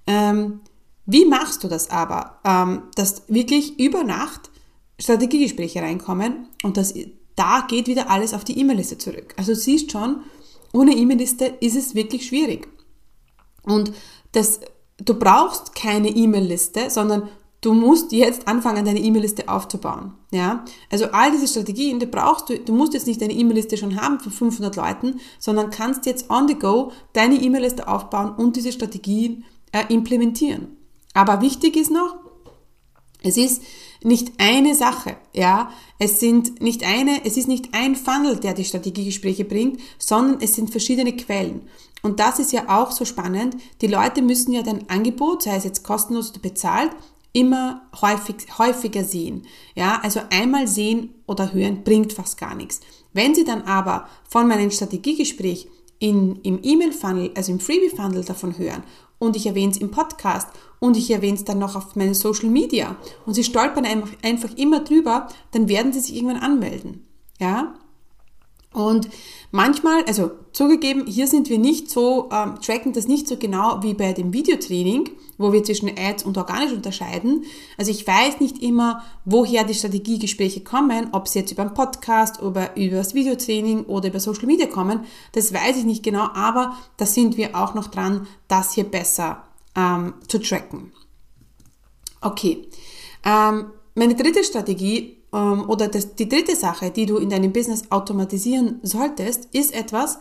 Ähm, 0.08 0.62
wie 1.06 1.25
machst 1.25 1.63
du 1.63 1.68
das 1.68 1.90
aber? 1.90 2.40
Ähm, 2.44 2.84
dass 2.96 3.24
wirklich 3.28 3.80
über 3.80 4.04
Nacht 4.04 4.50
Strategiegespräche 5.01 5.81
reinkommen 5.81 6.48
und 6.63 6.77
das, 6.77 6.93
da 7.36 7.65
geht 7.67 7.88
wieder 7.88 8.10
alles 8.10 8.34
auf 8.34 8.43
die 8.43 8.60
E-Mail-Liste 8.60 8.98
zurück. 8.98 9.34
Also 9.38 9.53
siehst 9.53 9.91
schon, 9.91 10.24
ohne 10.74 10.96
E-Mail-Liste 10.96 11.46
ist 11.60 11.75
es 11.75 11.96
wirklich 11.96 12.25
schwierig. 12.27 12.67
Und 13.63 13.91
das, 14.31 14.60
du 14.98 15.15
brauchst 15.15 15.75
keine 15.75 16.10
E-Mail-Liste, 16.10 16.89
sondern 16.89 17.29
du 17.62 17.74
musst 17.74 18.12
jetzt 18.12 18.48
anfangen, 18.48 18.86
deine 18.86 19.00
E-Mail-Liste 19.00 19.50
aufzubauen. 19.50 20.13
Ja? 20.31 20.65
Also 20.89 21.05
all 21.12 21.31
diese 21.31 21.48
Strategien, 21.48 22.00
die 22.00 22.05
brauchst 22.05 22.50
du, 22.50 22.60
du 22.60 22.74
musst 22.74 22.93
jetzt 22.93 23.08
nicht 23.08 23.22
deine 23.22 23.34
E-Mail-Liste 23.34 23.77
schon 23.77 24.00
haben 24.00 24.20
von 24.20 24.31
500 24.31 24.75
Leuten, 24.75 25.20
sondern 25.39 25.70
kannst 25.70 26.05
jetzt 26.05 26.29
on 26.29 26.48
the 26.48 26.55
go 26.55 26.91
deine 27.13 27.36
E-Mail-Liste 27.36 27.88
aufbauen 27.88 28.34
und 28.36 28.55
diese 28.55 28.72
Strategien 28.72 29.46
äh, 29.72 29.93
implementieren. 29.93 30.77
Aber 31.13 31.41
wichtig 31.41 31.75
ist 31.75 31.91
noch, 31.91 32.15
es 33.24 33.38
ist 33.38 33.62
nicht 34.03 34.34
eine 34.38 34.75
Sache, 34.75 35.17
ja. 35.34 35.72
Es 36.00 36.20
sind 36.20 36.62
nicht 36.62 36.84
eine, 36.84 37.24
es 37.25 37.38
ist 37.38 37.48
nicht 37.48 37.74
ein 37.74 37.96
Funnel, 37.96 38.38
der 38.38 38.53
die 38.53 38.65
Strategiegespräche 38.65 39.46
bringt, 39.46 39.79
sondern 40.00 40.41
es 40.41 40.55
sind 40.55 40.72
verschiedene 40.72 41.15
Quellen. 41.15 41.62
Und 42.01 42.20
das 42.20 42.39
ist 42.39 42.51
ja 42.51 42.67
auch 42.67 42.91
so 42.91 43.05
spannend. 43.05 43.58
Die 43.81 43.88
Leute 43.88 44.22
müssen 44.22 44.53
ja 44.53 44.63
dein 44.63 44.89
Angebot, 44.89 45.43
sei 45.43 45.55
es 45.55 45.63
jetzt 45.63 45.84
kostenlos 45.84 46.31
oder 46.31 46.39
bezahlt, 46.39 46.91
immer 47.34 47.88
häufig, 48.01 48.58
häufiger 48.58 49.03
sehen. 49.03 49.43
Ja, 49.75 50.00
also 50.03 50.20
einmal 50.31 50.67
sehen 50.67 51.13
oder 51.27 51.53
hören 51.53 51.84
bringt 51.84 52.13
fast 52.13 52.38
gar 52.38 52.55
nichts. 52.55 52.81
Wenn 53.13 53.36
sie 53.36 53.46
dann 53.46 53.62
aber 53.63 54.08
von 54.27 54.48
meinem 54.48 54.72
Strategiegespräch 54.72 55.67
in, 56.00 56.38
im 56.41 56.60
E-Mail-Funnel, 56.63 57.31
also 57.36 57.51
im 57.51 57.60
Freebie-Funnel 57.60 58.25
davon 58.25 58.58
hören 58.58 58.84
und 59.22 59.36
ich 59.36 59.46
erwähne 59.46 59.72
es 59.72 59.78
im 59.78 59.92
Podcast 59.92 60.48
und 60.80 60.98
ich 60.98 61.12
erwähne 61.12 61.38
es 61.38 61.46
dann 61.46 61.60
noch 61.60 61.75
auf 61.75 61.96
meinen 61.96 62.16
Social 62.16 62.50
Media 62.50 62.96
und 63.28 63.36
sie 63.36 63.44
stolpern 63.44 63.86
einfach 63.86 64.58
immer 64.58 64.80
drüber, 64.80 65.28
dann 65.51 65.70
werden 65.70 65.94
sie 65.94 66.00
sich 66.00 66.16
irgendwann 66.16 66.42
anmelden. 66.42 67.06
Ja? 67.40 67.75
Und 68.74 69.10
manchmal, 69.51 70.04
also 70.06 70.32
zugegeben, 70.54 71.06
hier 71.06 71.28
sind 71.28 71.50
wir 71.50 71.58
nicht 71.58 71.90
so, 71.90 72.30
ähm, 72.32 72.56
tracken 72.62 72.94
das 72.94 73.08
nicht 73.08 73.28
so 73.28 73.36
genau 73.36 73.84
wie 73.84 73.94
bei 73.94 74.13
dem 74.13 74.32
Videotraining, 74.32 75.10
wo 75.38 75.51
wir 75.51 75.63
zwischen 75.63 75.90
Ads 75.98 76.24
und 76.24 76.38
organisch 76.38 76.72
unterscheiden. 76.72 77.44
Also 77.78 77.92
ich 77.92 78.08
weiß 78.08 78.40
nicht 78.40 78.63
immer, 78.63 79.04
woher 79.25 79.66
die 79.66 79.74
Strategiegespräche 79.74 80.62
kommen, 80.62 81.10
ob 81.12 81.28
sie 81.28 81.40
jetzt 81.40 81.51
über 81.51 81.63
einen 81.63 81.74
Podcast 81.74 82.42
oder 82.42 82.78
über 82.78 82.98
das 82.98 83.13
Videotraining 83.13 83.84
oder 83.86 84.08
über 84.08 84.22
Social 84.22 84.46
Media 84.46 84.68
kommen. 84.68 85.01
Das 85.34 85.54
weiß 85.54 85.78
ich 85.78 85.84
nicht 85.84 86.04
genau, 86.04 86.30
aber 86.34 86.78
da 86.96 87.06
sind 87.06 87.36
wir 87.36 87.56
auch 87.58 87.74
noch 87.74 87.88
dran, 87.88 88.25
das 88.48 88.74
hier 88.74 88.86
besser 88.86 89.44
ähm, 89.75 90.13
zu 90.28 90.40
tracken. 90.40 90.94
Okay. 92.22 92.70
Ähm, 93.25 93.66
meine 93.96 94.16
dritte 94.16 94.46
Strategie 94.46 95.21
oder 95.32 95.88
das, 95.88 96.16
die 96.16 96.28
dritte 96.28 96.56
Sache, 96.56 96.92
die 96.92 97.06
du 97.06 97.18
in 97.18 97.30
deinem 97.30 97.54
Business 97.54 97.90
automatisieren 97.90 98.80
solltest, 98.84 99.46
ist 99.54 99.74
etwas, 99.74 100.20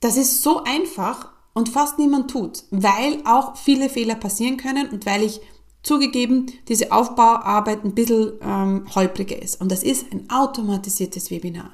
das 0.00 0.16
ist 0.16 0.42
so 0.42 0.64
einfach 0.64 1.30
und 1.54 1.68
fast 1.68 1.98
niemand 1.98 2.30
tut, 2.30 2.64
weil 2.70 3.22
auch 3.24 3.56
viele 3.56 3.88
Fehler 3.88 4.14
passieren 4.14 4.56
können 4.56 4.88
und 4.88 5.06
weil 5.06 5.22
ich 5.22 5.40
zugegeben, 5.82 6.46
diese 6.68 6.92
Aufbauarbeit 6.92 7.84
ein 7.84 7.94
bisschen 7.94 8.32
ähm, 8.42 8.86
holpriger 8.94 9.40
ist. 9.40 9.60
Und 9.60 9.72
das 9.72 9.82
ist 9.82 10.12
ein 10.12 10.28
automatisiertes 10.30 11.30
Webinar. 11.30 11.70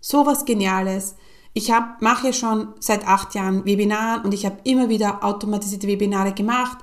So 0.00 0.24
was 0.24 0.44
Geniales. 0.44 1.16
Ich 1.52 1.72
mache 2.00 2.28
ja 2.28 2.32
schon 2.32 2.68
seit 2.80 3.06
acht 3.06 3.34
Jahren 3.34 3.64
Webinaren 3.64 4.24
und 4.24 4.34
ich 4.34 4.44
habe 4.44 4.58
immer 4.64 4.88
wieder 4.88 5.24
automatisierte 5.24 5.88
Webinare 5.88 6.32
gemacht 6.32 6.78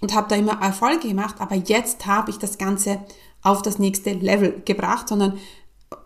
und 0.00 0.14
habe 0.14 0.28
da 0.28 0.36
immer 0.36 0.60
Erfolge 0.60 1.08
gemacht, 1.08 1.36
aber 1.38 1.54
jetzt 1.54 2.06
habe 2.06 2.30
ich 2.30 2.38
das 2.38 2.58
Ganze 2.58 3.00
auf 3.48 3.62
das 3.62 3.78
nächste 3.78 4.12
Level 4.12 4.62
gebracht, 4.64 5.08
sondern, 5.08 5.38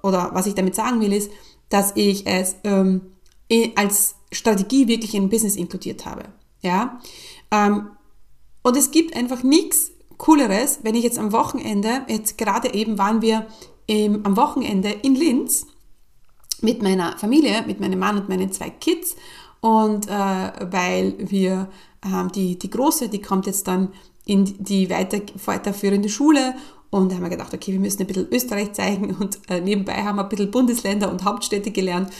oder 0.02 0.30
was 0.32 0.46
ich 0.46 0.54
damit 0.54 0.74
sagen 0.74 1.00
will, 1.00 1.12
ist, 1.12 1.30
dass 1.68 1.92
ich 1.94 2.26
es 2.26 2.56
ähm, 2.64 3.02
als 3.74 4.14
Strategie 4.30 4.88
wirklich 4.88 5.14
in 5.14 5.28
Business 5.28 5.56
inkludiert 5.56 6.06
habe. 6.06 6.24
Ja? 6.60 7.00
Ähm, 7.50 7.88
und 8.62 8.76
es 8.76 8.90
gibt 8.90 9.16
einfach 9.16 9.42
nichts 9.42 9.90
Cooleres, 10.18 10.80
wenn 10.82 10.94
ich 10.94 11.02
jetzt 11.02 11.18
am 11.18 11.32
Wochenende, 11.32 12.02
jetzt 12.08 12.38
gerade 12.38 12.72
eben 12.74 12.96
waren 12.96 13.22
wir 13.22 13.46
im, 13.86 14.24
am 14.24 14.36
Wochenende 14.36 14.90
in 14.90 15.16
Linz 15.16 15.66
mit 16.60 16.80
meiner 16.80 17.18
Familie, 17.18 17.64
mit 17.66 17.80
meinem 17.80 17.98
Mann 17.98 18.18
und 18.18 18.28
meinen 18.28 18.52
zwei 18.52 18.70
Kids 18.70 19.16
und 19.60 20.08
äh, 20.08 20.10
weil 20.12 21.16
wir 21.18 21.68
äh, 22.04 22.30
die, 22.34 22.56
die 22.58 22.70
Große, 22.70 23.08
die 23.08 23.20
kommt 23.20 23.46
jetzt 23.46 23.66
dann 23.66 23.92
in 24.24 24.44
die 24.44 24.88
weiter, 24.90 25.20
weiterführende 25.44 26.08
Schule 26.08 26.54
und 26.92 27.10
da 27.10 27.16
haben 27.16 27.22
wir 27.22 27.30
gedacht, 27.30 27.54
okay, 27.54 27.72
wir 27.72 27.80
müssen 27.80 28.02
ein 28.02 28.06
bisschen 28.06 28.28
Österreich 28.30 28.74
zeigen 28.74 29.16
und 29.18 29.38
äh, 29.48 29.60
nebenbei 29.60 30.04
haben 30.04 30.16
wir 30.16 30.24
ein 30.24 30.28
bisschen 30.28 30.50
Bundesländer 30.50 31.10
und 31.10 31.24
Hauptstädte 31.24 31.70
gelernt 31.70 32.10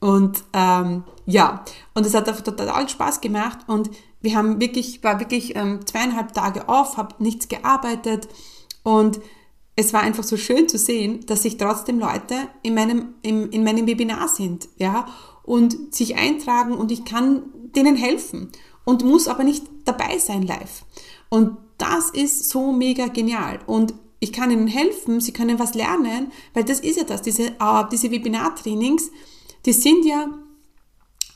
und 0.00 0.42
ähm, 0.54 1.04
ja, 1.26 1.64
und 1.94 2.06
es 2.06 2.14
hat 2.14 2.28
einfach 2.28 2.42
total 2.42 2.88
Spaß 2.88 3.20
gemacht 3.20 3.58
und 3.66 3.90
wir 4.22 4.34
haben 4.34 4.58
wirklich, 4.58 5.04
war 5.04 5.20
wirklich 5.20 5.54
ähm, 5.54 5.86
zweieinhalb 5.86 6.32
Tage 6.32 6.66
off, 6.68 6.96
habe 6.96 7.22
nichts 7.22 7.48
gearbeitet 7.48 8.26
und 8.82 9.20
es 9.76 9.92
war 9.92 10.00
einfach 10.00 10.24
so 10.24 10.38
schön 10.38 10.66
zu 10.66 10.78
sehen, 10.78 11.20
dass 11.26 11.42
sich 11.42 11.58
trotzdem 11.58 11.98
Leute 11.98 12.36
in 12.62 12.74
meinem, 12.74 13.14
in, 13.20 13.50
in 13.50 13.64
meinem 13.64 13.86
Webinar 13.86 14.28
sind, 14.28 14.68
ja, 14.78 15.06
und 15.42 15.94
sich 15.94 16.16
eintragen 16.16 16.72
und 16.72 16.90
ich 16.90 17.04
kann 17.04 17.42
denen 17.76 17.96
helfen 17.96 18.50
und 18.84 19.04
muss 19.04 19.28
aber 19.28 19.44
nicht 19.44 19.64
dabei 19.84 20.18
sein 20.18 20.42
live. 20.42 20.84
Und 21.28 21.58
das 21.78 22.10
ist 22.10 22.48
so 22.48 22.72
mega 22.72 23.08
genial. 23.08 23.58
Und 23.66 23.94
ich 24.22 24.32
kann 24.32 24.52
ihnen 24.52 24.68
helfen, 24.68 25.20
sie 25.20 25.32
können 25.32 25.58
was 25.58 25.74
lernen, 25.74 26.30
weil 26.54 26.62
das 26.62 26.78
ist 26.78 26.96
ja 26.96 27.02
das, 27.02 27.22
diese, 27.22 27.48
äh, 27.48 27.84
diese 27.90 28.12
Webinar-Trainings, 28.12 29.10
die 29.66 29.72
sind 29.72 30.04
ja 30.04 30.28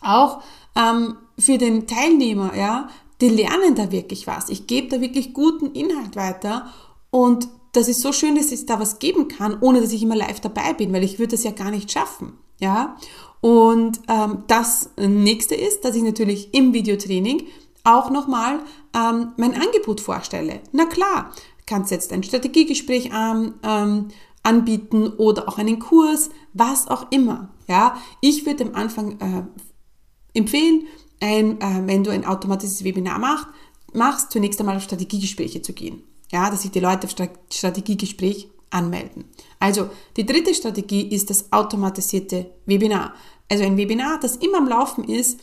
auch 0.01 0.41
ähm, 0.77 1.17
für 1.37 1.59
den 1.59 1.89
Teilnehmer, 1.89 2.57
ja, 2.57 2.89
die 3.21 3.29
lernen 3.29 3.75
da 3.75 3.91
wirklich 3.91 4.29
was. 4.29 4.51
Ich 4.51 4.69
gebe 4.69 4.87
da 4.87 5.01
wirklich 5.01 5.35
guten 5.35 5.73
Inhalt 5.73 6.15
weiter 6.15 6.73
und 7.11 7.49
das 7.73 7.89
ist 7.89 8.03
so 8.03 8.13
schön, 8.13 8.37
dass 8.37 8.53
ich 8.53 8.67
da 8.67 8.79
was 8.79 9.01
geben 9.01 9.27
kann, 9.27 9.59
ohne 9.61 9.81
dass 9.81 9.93
ich 9.93 10.05
immer 10.05 10.15
live 10.15 10.39
dabei 10.39 10.73
bin, 10.73 10.93
weil 10.93 11.03
ich 11.03 11.19
würde 11.19 11.33
das 11.33 11.43
ja 11.43 11.51
gar 11.51 11.73
nicht 11.73 11.91
schaffen, 11.91 12.39
ja. 12.61 12.97
Und 13.41 14.01
ähm, 14.09 14.45
das 14.47 14.91
nächste 14.97 15.57
ist, 15.57 15.85
dass 15.85 15.97
ich 15.97 16.05
natürlich 16.05 16.55
im 16.55 16.73
Videotraining 16.73 17.47
auch 17.83 18.11
nochmal 18.11 18.61
ähm, 18.95 19.33
mein 19.37 19.55
Angebot 19.55 20.01
vorstelle. 20.01 20.61
Na 20.73 20.87
klar, 20.87 21.33
kannst 21.67 21.91
jetzt 21.91 22.13
ein 22.13 22.23
Strategiegespräch 22.23 23.11
ähm, 23.13 23.55
ähm, 23.63 24.09
anbieten 24.43 25.09
oder 25.09 25.49
auch 25.49 25.59
einen 25.59 25.79
Kurs, 25.79 26.31
was 26.53 26.89
auch 26.89 27.11
immer. 27.11 27.49
Ja, 27.69 27.97
ich 28.21 28.47
würde 28.47 28.65
am 28.65 28.75
Anfang 28.75 29.21
äh, 29.21 30.39
empfehlen, 30.39 30.87
ein, 31.21 31.61
äh, 31.61 31.83
wenn 31.87 32.05
du 32.05 32.11
ein 32.11 32.25
automatisches 32.25 32.85
Webinar 32.85 33.19
machst, 33.19 33.49
machst, 33.93 34.31
zunächst 34.31 34.61
einmal 34.61 34.77
auf 34.77 34.83
Strategiegespräche 34.83 35.63
zu 35.63 35.73
gehen. 35.73 36.03
Ja, 36.31 36.51
dass 36.51 36.63
sich 36.63 36.71
die 36.71 36.81
Leute 36.81 37.07
auf 37.07 37.15
Strategiegespräch 37.51 38.49
anmelden. 38.71 39.25
Also 39.59 39.91
die 40.17 40.27
dritte 40.27 40.55
Strategie 40.55 41.03
ist 41.03 41.31
das 41.31 41.53
automatisierte 41.53 42.51
Webinar. 42.67 43.15
Also 43.49 43.65
ein 43.65 43.77
Webinar, 43.77 44.19
das 44.21 44.37
immer 44.37 44.59
am 44.59 44.69
Laufen 44.69 45.05
ist 45.05 45.41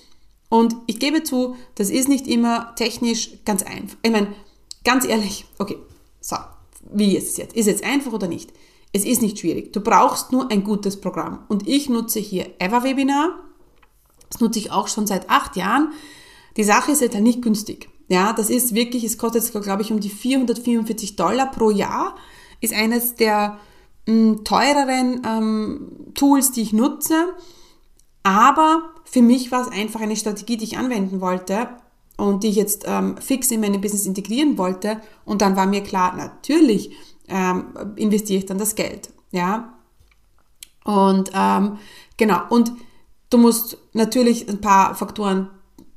und 0.49 0.75
ich 0.87 0.99
gebe 0.99 1.23
zu, 1.23 1.55
das 1.75 1.89
ist 1.89 2.09
nicht 2.09 2.27
immer 2.27 2.75
technisch 2.75 3.31
ganz 3.45 3.63
einfach. 3.63 3.97
Ich 4.03 4.11
meine, 4.11 4.33
ganz 4.83 5.05
ehrlich, 5.05 5.45
okay, 5.57 5.77
so, 6.23 6.37
wie 6.93 7.17
ist 7.17 7.31
es 7.31 7.37
jetzt? 7.37 7.55
Ist 7.55 7.67
es 7.67 7.73
jetzt 7.73 7.83
einfach 7.83 8.13
oder 8.13 8.27
nicht? 8.27 8.53
Es 8.93 9.03
ist 9.03 9.21
nicht 9.21 9.39
schwierig. 9.39 9.73
Du 9.73 9.81
brauchst 9.81 10.31
nur 10.31 10.49
ein 10.49 10.63
gutes 10.63 11.01
Programm. 11.01 11.43
Und 11.49 11.67
ich 11.67 11.89
nutze 11.89 12.19
hier 12.19 12.49
EverWebinar. 12.59 13.39
Das 14.29 14.39
nutze 14.39 14.59
ich 14.59 14.71
auch 14.71 14.87
schon 14.87 15.05
seit 15.05 15.29
acht 15.29 15.57
Jahren. 15.57 15.91
Die 16.55 16.63
Sache 16.63 16.91
ist 16.91 17.01
jetzt 17.01 17.13
halt 17.13 17.23
nicht 17.23 17.41
günstig. 17.41 17.89
Ja, 18.07 18.31
das 18.31 18.49
ist 18.49 18.73
wirklich, 18.73 19.03
es 19.03 19.17
kostet 19.17 19.51
glaube 19.63 19.81
ich, 19.81 19.91
um 19.91 19.99
die 19.99 20.09
444 20.09 21.17
Dollar 21.17 21.51
pro 21.51 21.71
Jahr. 21.71 22.15
Ist 22.61 22.73
eines 22.73 23.15
der 23.15 23.59
mh, 24.05 24.13
hm, 24.13 24.43
teureren 24.45 25.21
ähm, 25.25 26.13
Tools, 26.13 26.51
die 26.51 26.61
ich 26.61 26.71
nutze. 26.71 27.33
Aber 28.21 28.93
für 29.03 29.21
mich 29.21 29.51
war 29.51 29.61
es 29.61 29.67
einfach 29.67 29.99
eine 29.99 30.15
Strategie, 30.15 30.55
die 30.55 30.63
ich 30.63 30.77
anwenden 30.77 31.19
wollte 31.19 31.67
und 32.17 32.43
die 32.43 32.49
ich 32.49 32.55
jetzt 32.55 32.83
ähm, 32.87 33.17
fix 33.17 33.51
in 33.51 33.61
meine 33.61 33.79
Business 33.79 34.05
integrieren 34.05 34.57
wollte. 34.57 35.01
Und 35.25 35.41
dann 35.41 35.55
war 35.55 35.65
mir 35.65 35.81
klar, 35.81 36.15
natürlich 36.15 36.91
ähm, 37.27 37.65
investiere 37.95 38.39
ich 38.39 38.45
dann 38.45 38.57
das 38.57 38.75
Geld. 38.75 39.09
Ja. 39.31 39.73
Und 40.83 41.31
ähm, 41.33 41.77
genau, 42.17 42.41
und 42.49 42.71
du 43.29 43.37
musst 43.37 43.77
natürlich 43.93 44.47
ein 44.49 44.61
paar 44.61 44.95
Faktoren 44.95 45.49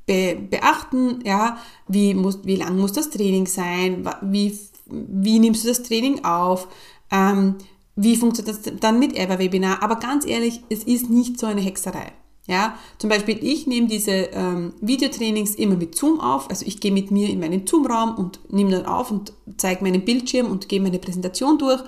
be 0.07 0.37
beachten, 0.37 1.20
ja, 1.24 1.59
wie, 1.88 2.14
muss, 2.14 2.44
wie 2.44 2.57
lang 2.57 2.79
muss 2.79 2.92
das 2.92 3.11
Training 3.11 3.46
sein, 3.46 4.09
wie, 4.22 4.57
wie 4.87 5.40
nimmst 5.40 5.64
du 5.64 5.68
das 5.68 5.83
Training 5.83 6.24
auf, 6.24 6.68
ähm, 7.11 7.57
wie 7.96 8.16
funktioniert 8.16 8.66
das 8.66 8.72
dann 8.79 9.00
mit 9.00 9.16
Ever-Webinar, 9.16 9.83
aber 9.83 9.96
ganz 9.96 10.24
ehrlich, 10.24 10.62
es 10.68 10.85
ist 10.85 11.11
nicht 11.11 11.40
so 11.40 11.46
eine 11.46 11.61
Hexerei. 11.61 12.12
Ja, 12.46 12.78
zum 12.98 13.11
Beispiel 13.11 13.42
ich 13.42 13.66
nehme 13.66 13.88
diese 13.88 14.12
ähm, 14.12 14.74
Videotrainings 14.80 15.56
immer 15.56 15.74
mit 15.74 15.96
Zoom 15.96 16.20
auf. 16.20 16.48
Also 16.48 16.64
ich 16.64 16.80
gehe 16.80 16.92
mit 16.92 17.11
mir 17.11 17.28
in 17.28 17.40
meinen 17.40 17.66
Zoom-Raum 17.66 18.14
und 18.14 18.38
nehme 18.52 18.70
dann 18.70 18.87
auf 18.87 19.11
und 19.11 19.32
zeige 19.56 19.82
meinen 19.82 20.04
Bildschirm 20.04 20.50
und 20.50 20.68
gehe 20.68 20.80
meine 20.80 21.00
Präsentation 21.00 21.59
durch. 21.59 21.82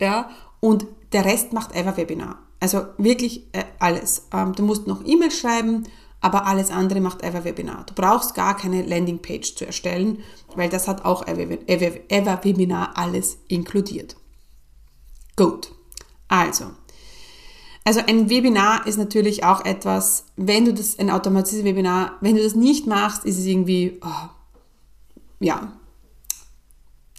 Ja, 0.00 0.30
und 0.60 0.86
der 1.12 1.24
Rest 1.24 1.52
macht 1.52 1.72
einfach 1.74 1.96
Webinar. 1.96 2.40
Also 2.58 2.86
wirklich 2.98 3.44
äh, 3.52 3.64
alles. 3.78 4.26
Ähm, 4.32 4.54
du 4.54 4.64
musst 4.64 4.88
noch 4.88 5.04
E-Mails 5.04 5.38
schreiben, 5.38 5.84
aber 6.20 6.46
alles 6.46 6.70
andere 6.70 7.00
macht 7.00 7.22
Ever 7.22 7.44
Webinar. 7.44 7.84
Du 7.86 7.94
brauchst 7.94 8.34
gar 8.34 8.56
keine 8.56 8.82
Landingpage 8.82 9.54
zu 9.54 9.66
erstellen, 9.66 10.24
weil 10.56 10.68
das 10.68 10.88
hat 10.88 11.04
auch 11.04 11.26
Ever 11.28 12.44
Webinar 12.44 12.96
alles 12.96 13.38
inkludiert. 13.46 14.16
Gut. 15.36 15.70
Also, 16.28 16.64
also 17.86 18.00
ein 18.04 18.28
Webinar 18.28 18.84
ist 18.88 18.98
natürlich 18.98 19.44
auch 19.44 19.64
etwas, 19.64 20.24
wenn 20.34 20.64
du 20.64 20.74
das, 20.74 20.98
ein 20.98 21.08
automatisches 21.08 21.62
Webinar, 21.62 22.16
wenn 22.20 22.34
du 22.34 22.42
das 22.42 22.56
nicht 22.56 22.88
machst, 22.88 23.24
ist 23.24 23.38
es 23.38 23.46
irgendwie, 23.46 24.00
oh, 24.04 24.28
ja, 25.38 25.72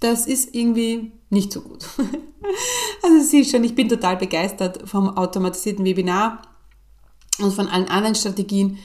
das 0.02 0.28
ist 0.28 0.54
irgendwie 0.54 1.14
nicht 1.30 1.54
so 1.54 1.62
gut. 1.62 1.88
also 3.02 3.22
siehst 3.22 3.52
schon, 3.52 3.64
ich 3.64 3.76
bin 3.76 3.88
total 3.88 4.18
begeistert 4.18 4.90
vom 4.90 5.16
automatisierten 5.16 5.86
Webinar 5.86 6.42
und 7.40 7.54
von 7.54 7.70
allen 7.70 7.88
anderen 7.88 8.16
Strategien. 8.16 8.78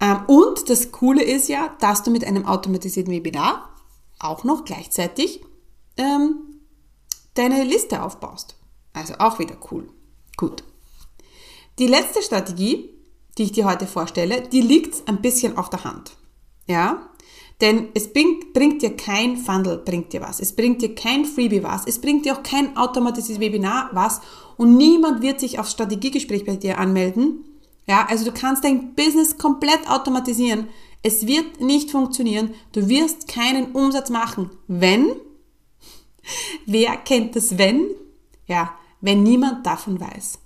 Ähm, 0.00 0.26
und 0.26 0.68
das 0.68 0.92
Coole 0.92 1.22
ist 1.22 1.48
ja, 1.48 1.74
dass 1.80 2.02
du 2.02 2.10
mit 2.10 2.26
einem 2.26 2.44
automatisierten 2.44 3.14
Webinar 3.14 3.70
auch 4.18 4.44
noch 4.44 4.66
gleichzeitig 4.66 5.40
ähm, 5.96 6.60
deine 7.32 7.64
Liste 7.64 8.02
aufbaust. 8.02 8.56
Also 8.92 9.14
auch 9.20 9.38
wieder 9.38 9.56
cool. 9.70 9.88
Gut. 10.36 10.64
Die 11.78 11.88
letzte 11.88 12.22
Strategie, 12.22 12.90
die 13.36 13.44
ich 13.44 13.52
dir 13.52 13.64
heute 13.64 13.86
vorstelle, 13.86 14.42
die 14.42 14.60
liegt 14.60 15.08
ein 15.08 15.20
bisschen 15.20 15.58
auf 15.58 15.70
der 15.70 15.82
Hand. 15.82 16.16
Ja? 16.68 17.10
Denn 17.60 17.88
es 17.94 18.12
bringt, 18.12 18.52
bringt 18.52 18.82
dir 18.82 18.96
kein 18.96 19.36
Funnel, 19.36 19.78
bringt 19.78 20.12
dir 20.12 20.20
was. 20.20 20.38
Es 20.38 20.54
bringt 20.54 20.82
dir 20.82 20.94
kein 20.94 21.24
Freebie 21.24 21.62
was. 21.62 21.86
Es 21.86 22.00
bringt 22.00 22.26
dir 22.26 22.36
auch 22.36 22.42
kein 22.42 22.76
automatisches 22.76 23.40
Webinar 23.40 23.90
was. 23.92 24.20
Und 24.56 24.76
niemand 24.76 25.20
wird 25.20 25.40
sich 25.40 25.58
aufs 25.58 25.72
Strategiegespräch 25.72 26.44
bei 26.44 26.56
dir 26.56 26.78
anmelden. 26.78 27.44
Ja, 27.86 28.06
also 28.08 28.24
du 28.24 28.32
kannst 28.32 28.64
dein 28.64 28.94
Business 28.94 29.36
komplett 29.36 29.88
automatisieren. 29.88 30.68
Es 31.02 31.26
wird 31.26 31.60
nicht 31.60 31.90
funktionieren. 31.90 32.54
Du 32.72 32.88
wirst 32.88 33.28
keinen 33.28 33.72
Umsatz 33.72 34.10
machen. 34.10 34.50
Wenn? 34.68 35.12
Wer 36.66 36.96
kennt 36.98 37.36
das 37.36 37.58
wenn? 37.58 37.88
Ja, 38.46 38.74
wenn 39.00 39.22
niemand 39.22 39.66
davon 39.66 40.00
weiß. 40.00 40.38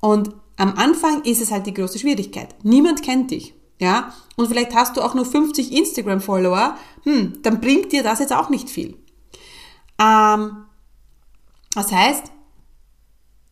Und 0.00 0.30
am 0.56 0.74
Anfang 0.76 1.22
ist 1.22 1.40
es 1.40 1.50
halt 1.50 1.66
die 1.66 1.74
große 1.74 1.98
Schwierigkeit. 1.98 2.54
Niemand 2.62 3.02
kennt 3.02 3.30
dich. 3.30 3.54
Ja, 3.80 4.12
und 4.36 4.48
vielleicht 4.48 4.74
hast 4.74 4.96
du 4.96 5.02
auch 5.02 5.14
nur 5.14 5.24
50 5.24 5.72
Instagram-Follower, 5.72 6.76
hm, 7.04 7.38
dann 7.42 7.60
bringt 7.60 7.92
dir 7.92 8.02
das 8.02 8.18
jetzt 8.18 8.32
auch 8.32 8.48
nicht 8.48 8.68
viel. 8.68 8.96
Ähm, 10.00 10.64
das 11.74 11.92
heißt, 11.92 12.24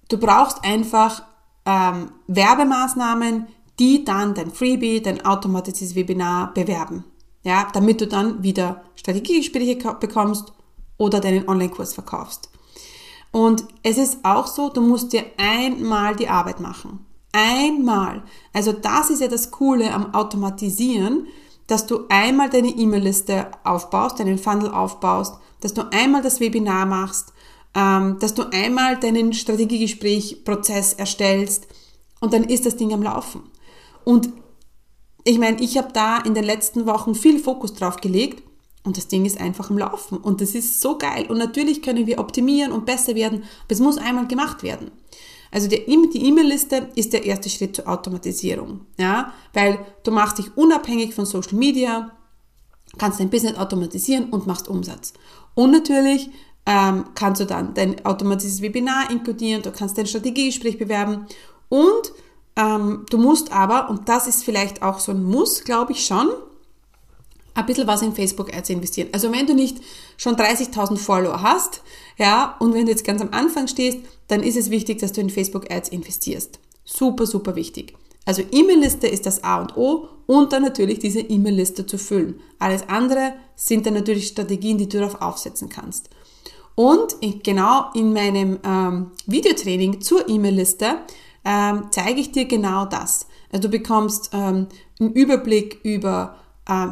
du 0.08 0.18
brauchst 0.18 0.64
einfach 0.64 1.22
ähm, 1.64 2.10
Werbemaßnahmen, 2.26 3.46
die 3.78 4.04
dann 4.04 4.34
dein 4.34 4.50
Freebie, 4.50 5.00
dein 5.00 5.24
automatisches 5.24 5.94
Webinar 5.94 6.52
bewerben. 6.54 7.04
ja, 7.44 7.68
damit 7.72 8.00
du 8.00 8.08
dann 8.08 8.42
wieder 8.42 8.82
Strategiegespräche 8.96 9.76
bekommst 10.00 10.52
oder 10.98 11.20
deinen 11.20 11.48
Online-Kurs 11.48 11.94
verkaufst. 11.94 12.50
Und 13.36 13.66
es 13.82 13.98
ist 13.98 14.24
auch 14.24 14.46
so, 14.46 14.70
du 14.70 14.80
musst 14.80 15.12
dir 15.12 15.22
einmal 15.36 16.16
die 16.16 16.26
Arbeit 16.26 16.58
machen. 16.58 17.04
Einmal. 17.32 18.22
Also 18.54 18.72
das 18.72 19.10
ist 19.10 19.20
ja 19.20 19.28
das 19.28 19.50
Coole 19.50 19.92
am 19.92 20.14
Automatisieren, 20.14 21.26
dass 21.66 21.86
du 21.86 22.06
einmal 22.08 22.48
deine 22.48 22.70
E-Mail-Liste 22.70 23.50
aufbaust, 23.62 24.18
deinen 24.20 24.38
Funnel 24.38 24.70
aufbaust, 24.70 25.34
dass 25.60 25.74
du 25.74 25.82
einmal 25.92 26.22
das 26.22 26.40
Webinar 26.40 26.86
machst, 26.86 27.34
ähm, 27.74 28.16
dass 28.20 28.32
du 28.32 28.50
einmal 28.50 28.96
deinen 28.96 29.34
Strategiegespräch-Prozess 29.34 30.94
erstellst 30.94 31.66
und 32.22 32.32
dann 32.32 32.44
ist 32.44 32.64
das 32.64 32.76
Ding 32.76 32.94
am 32.94 33.02
Laufen. 33.02 33.42
Und 34.04 34.30
ich 35.24 35.38
meine, 35.38 35.60
ich 35.60 35.76
habe 35.76 35.92
da 35.92 36.20
in 36.20 36.32
den 36.32 36.44
letzten 36.44 36.86
Wochen 36.86 37.14
viel 37.14 37.38
Fokus 37.38 37.74
drauf 37.74 37.96
gelegt 37.98 38.45
und 38.86 38.96
das 38.96 39.08
Ding 39.08 39.26
ist 39.26 39.40
einfach 39.40 39.68
am 39.68 39.78
Laufen 39.78 40.16
und 40.16 40.40
das 40.40 40.54
ist 40.54 40.80
so 40.80 40.96
geil. 40.96 41.26
Und 41.28 41.38
natürlich 41.38 41.82
können 41.82 42.06
wir 42.06 42.18
optimieren 42.18 42.72
und 42.72 42.86
besser 42.86 43.14
werden, 43.14 43.42
aber 43.64 43.72
es 43.72 43.80
muss 43.80 43.98
einmal 43.98 44.26
gemacht 44.26 44.62
werden. 44.62 44.92
Also 45.50 45.68
die 45.68 45.76
E-Mail-Liste 45.76 46.90
ist 46.94 47.12
der 47.12 47.24
erste 47.24 47.48
Schritt 47.48 47.76
zur 47.76 47.88
Automatisierung, 47.88 48.80
ja, 48.98 49.32
weil 49.52 49.78
du 50.02 50.10
machst 50.10 50.38
dich 50.38 50.56
unabhängig 50.56 51.14
von 51.14 51.26
Social 51.26 51.54
Media, 51.56 52.12
kannst 52.98 53.20
dein 53.20 53.30
Business 53.30 53.56
automatisieren 53.56 54.30
und 54.30 54.46
machst 54.46 54.68
Umsatz. 54.68 55.12
Und 55.54 55.70
natürlich 55.70 56.30
ähm, 56.66 57.06
kannst 57.14 57.40
du 57.40 57.46
dann 57.46 57.74
dein 57.74 58.04
automatisches 58.04 58.60
Webinar 58.60 59.10
inkludieren, 59.10 59.62
du 59.62 59.70
kannst 59.70 59.96
dein 59.96 60.06
Strategiegespräch 60.06 60.78
bewerben 60.78 61.26
und 61.68 62.12
ähm, 62.56 63.06
du 63.10 63.18
musst 63.18 63.52
aber, 63.52 63.90
und 63.90 64.08
das 64.08 64.26
ist 64.26 64.44
vielleicht 64.44 64.82
auch 64.82 64.98
so 64.98 65.12
ein 65.12 65.22
Muss, 65.22 65.64
glaube 65.64 65.92
ich 65.92 66.04
schon, 66.06 66.28
ein 67.56 67.66
bisschen 67.66 67.86
was 67.86 68.02
in 68.02 68.14
Facebook 68.14 68.54
Ads 68.54 68.70
investieren. 68.70 69.08
Also 69.12 69.32
wenn 69.32 69.46
du 69.46 69.54
nicht 69.54 69.78
schon 70.16 70.36
30.000 70.36 70.96
Follower 70.96 71.42
hast, 71.42 71.82
ja, 72.18 72.56
und 72.60 72.74
wenn 72.74 72.86
du 72.86 72.92
jetzt 72.92 73.04
ganz 73.04 73.20
am 73.20 73.30
Anfang 73.32 73.68
stehst, 73.68 73.98
dann 74.28 74.42
ist 74.42 74.56
es 74.56 74.70
wichtig, 74.70 74.98
dass 74.98 75.12
du 75.12 75.20
in 75.20 75.30
Facebook 75.30 75.70
Ads 75.70 75.88
investierst. 75.88 76.58
Super, 76.84 77.26
super 77.26 77.56
wichtig. 77.56 77.94
Also 78.24 78.42
E-Mail-Liste 78.50 79.06
ist 79.06 79.26
das 79.26 79.44
A 79.44 79.60
und 79.60 79.76
O 79.76 80.08
und 80.26 80.52
dann 80.52 80.62
natürlich 80.62 80.98
diese 80.98 81.20
E-Mail-Liste 81.20 81.86
zu 81.86 81.96
füllen. 81.96 82.40
Alles 82.58 82.88
andere 82.88 83.34
sind 83.54 83.86
dann 83.86 83.94
natürlich 83.94 84.26
Strategien, 84.26 84.78
die 84.78 84.88
du 84.88 84.98
darauf 84.98 85.20
aufsetzen 85.22 85.68
kannst. 85.68 86.10
Und 86.74 87.16
genau 87.42 87.86
in 87.94 88.12
meinem 88.12 88.58
ähm, 88.64 89.12
Videotraining 89.26 90.00
zur 90.00 90.28
E-Mail-Liste 90.28 90.98
ähm, 91.44 91.84
zeige 91.90 92.20
ich 92.20 92.32
dir 92.32 92.46
genau 92.46 92.84
das. 92.84 93.26
Also 93.50 93.68
du 93.68 93.78
bekommst 93.78 94.30
ähm, 94.32 94.66
einen 95.00 95.12
Überblick 95.12 95.80
über 95.84 96.36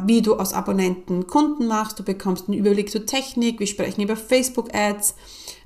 wie 0.05 0.21
du 0.21 0.35
aus 0.35 0.53
Abonnenten 0.53 1.27
Kunden 1.27 1.67
machst. 1.67 1.99
Du 1.99 2.03
bekommst 2.03 2.47
einen 2.47 2.57
Überblick 2.57 2.89
zur 2.89 3.05
Technik. 3.05 3.59
Wir 3.59 3.67
sprechen 3.67 4.01
über 4.01 4.15
Facebook-Ads. 4.15 5.15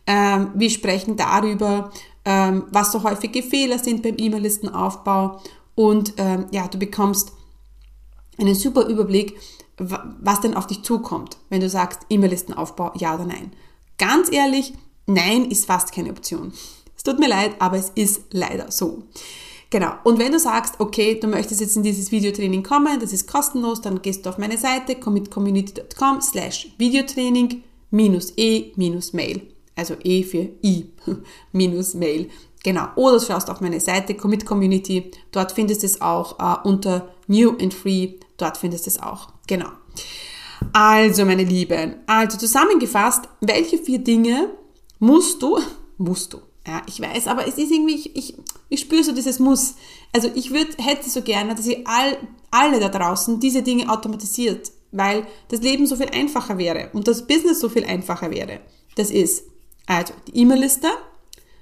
Ähm, 0.07 0.51
wir 0.55 0.69
sprechen 0.69 1.15
darüber, 1.15 1.91
ähm, 2.25 2.65
was 2.71 2.91
so 2.91 3.03
häufige 3.03 3.43
Fehler 3.43 3.77
sind 3.77 4.01
beim 4.01 4.15
E-Mail-Listenaufbau. 4.17 5.41
Und 5.75 6.13
ähm, 6.17 6.47
ja, 6.51 6.67
du 6.67 6.79
bekommst 6.79 7.31
einen 8.39 8.55
super 8.55 8.85
Überblick, 8.85 9.37
was 9.77 10.41
denn 10.41 10.55
auf 10.55 10.67
dich 10.67 10.83
zukommt, 10.83 11.37
wenn 11.49 11.61
du 11.61 11.69
sagst 11.69 12.01
E-Mail-Listenaufbau, 12.09 12.91
ja 12.95 13.15
oder 13.15 13.25
nein. 13.25 13.53
Ganz 13.97 14.31
ehrlich, 14.31 14.73
nein 15.05 15.45
ist 15.45 15.65
fast 15.67 15.91
keine 15.93 16.09
Option. 16.09 16.53
Es 16.97 17.03
tut 17.03 17.19
mir 17.19 17.29
leid, 17.29 17.55
aber 17.59 17.77
es 17.77 17.91
ist 17.95 18.23
leider 18.31 18.71
so. 18.71 19.03
Genau. 19.69 19.93
Und 20.03 20.17
wenn 20.17 20.31
du 20.31 20.39
sagst, 20.39 20.79
okay, 20.79 21.19
du 21.19 21.27
möchtest 21.27 21.61
jetzt 21.61 21.77
in 21.77 21.83
dieses 21.83 22.11
Videotraining 22.11 22.63
kommen, 22.63 22.99
das 22.99 23.13
ist 23.13 23.27
kostenlos, 23.31 23.81
dann 23.81 24.01
gehst 24.01 24.25
du 24.25 24.29
auf 24.29 24.37
meine 24.37 24.57
Seite 24.57 24.95
commitcommunity.com 24.95 26.21
slash 26.21 26.73
Videotraining 26.77 27.63
minus 27.91 28.33
e 28.35 28.71
minus 28.75 29.13
Mail. 29.13 29.41
Also 29.75 29.95
e 30.03 30.23
für 30.23 30.49
i 30.63 30.89
minus 31.51 31.93
Mail. 31.93 32.29
Genau. 32.63 32.87
Oder 32.95 33.19
du 33.19 33.25
schaust 33.25 33.49
auf 33.49 33.61
meine 33.61 33.79
Seite 33.79 34.15
Commit 34.15 34.45
Community. 34.45 35.11
Dort 35.31 35.51
findest 35.51 35.83
du 35.83 35.85
es 35.85 36.01
auch 36.01 36.39
äh, 36.39 36.67
unter 36.67 37.09
New 37.27 37.51
and 37.51 37.73
Free. 37.73 38.15
Dort 38.37 38.57
findest 38.57 38.85
du 38.85 38.89
es 38.89 39.01
auch. 39.01 39.29
Genau. 39.47 39.69
Also, 40.73 41.25
meine 41.25 41.43
Lieben, 41.43 41.95
also 42.05 42.37
zusammengefasst, 42.37 43.29
welche 43.39 43.77
vier 43.77 43.99
Dinge 43.99 44.49
musst 44.99 45.41
du, 45.41 45.57
musst 45.97 46.33
du, 46.33 46.39
ja, 46.69 46.83
ich 46.85 47.01
weiß, 47.01 47.25
aber 47.27 47.47
es 47.47 47.57
ist 47.57 47.71
irgendwie, 47.71 47.95
ich, 47.95 48.15
ich, 48.15 48.37
ich 48.69 48.81
spüre 48.81 49.03
so 49.03 49.11
dieses 49.11 49.39
Muss. 49.39 49.73
Also 50.13 50.29
ich 50.35 50.51
würd, 50.51 50.77
hätte 50.77 51.09
so 51.09 51.23
gerne, 51.23 51.55
dass 51.55 51.65
ihr 51.65 51.81
all, 51.85 52.17
alle 52.51 52.79
da 52.79 52.89
draußen 52.89 53.39
diese 53.39 53.63
Dinge 53.63 53.91
automatisiert, 53.91 54.71
weil 54.91 55.25
das 55.47 55.61
Leben 55.61 55.87
so 55.87 55.95
viel 55.95 56.09
einfacher 56.09 56.59
wäre 56.59 56.91
und 56.93 57.07
das 57.07 57.25
Business 57.25 57.59
so 57.59 57.69
viel 57.69 57.85
einfacher 57.85 58.29
wäre. 58.29 58.59
Das 58.95 59.09
ist 59.09 59.45
also 59.87 60.13
die 60.27 60.41
E-Mail-Liste, 60.41 60.89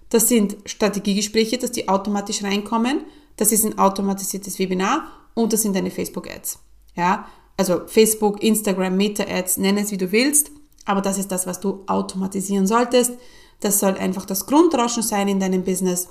das 0.09 0.27
sind 0.27 0.57
Strategiegespräche, 0.65 1.57
dass 1.57 1.71
die 1.71 1.87
automatisch 1.87 2.43
reinkommen, 2.43 3.05
das 3.37 3.53
ist 3.53 3.63
ein 3.63 3.79
automatisiertes 3.79 4.59
Webinar 4.59 5.07
und 5.35 5.53
das 5.53 5.61
sind 5.61 5.73
deine 5.73 5.91
Facebook-Ads. 5.91 6.59
Ja, 6.97 7.29
also 7.55 7.87
Facebook, 7.87 8.43
Instagram, 8.43 8.97
Meta-Ads, 8.97 9.57
nenn 9.57 9.77
es 9.77 9.91
wie 9.91 9.97
du 9.97 10.11
willst, 10.11 10.51
aber 10.83 10.99
das 10.99 11.17
ist 11.17 11.31
das, 11.31 11.47
was 11.47 11.61
du 11.61 11.83
automatisieren 11.87 12.67
solltest. 12.67 13.13
Das 13.59 13.79
soll 13.79 13.95
einfach 13.97 14.25
das 14.25 14.45
Grundrauschen 14.45 15.03
sein 15.03 15.27
in 15.27 15.39
deinem 15.39 15.63
Business. 15.63 16.09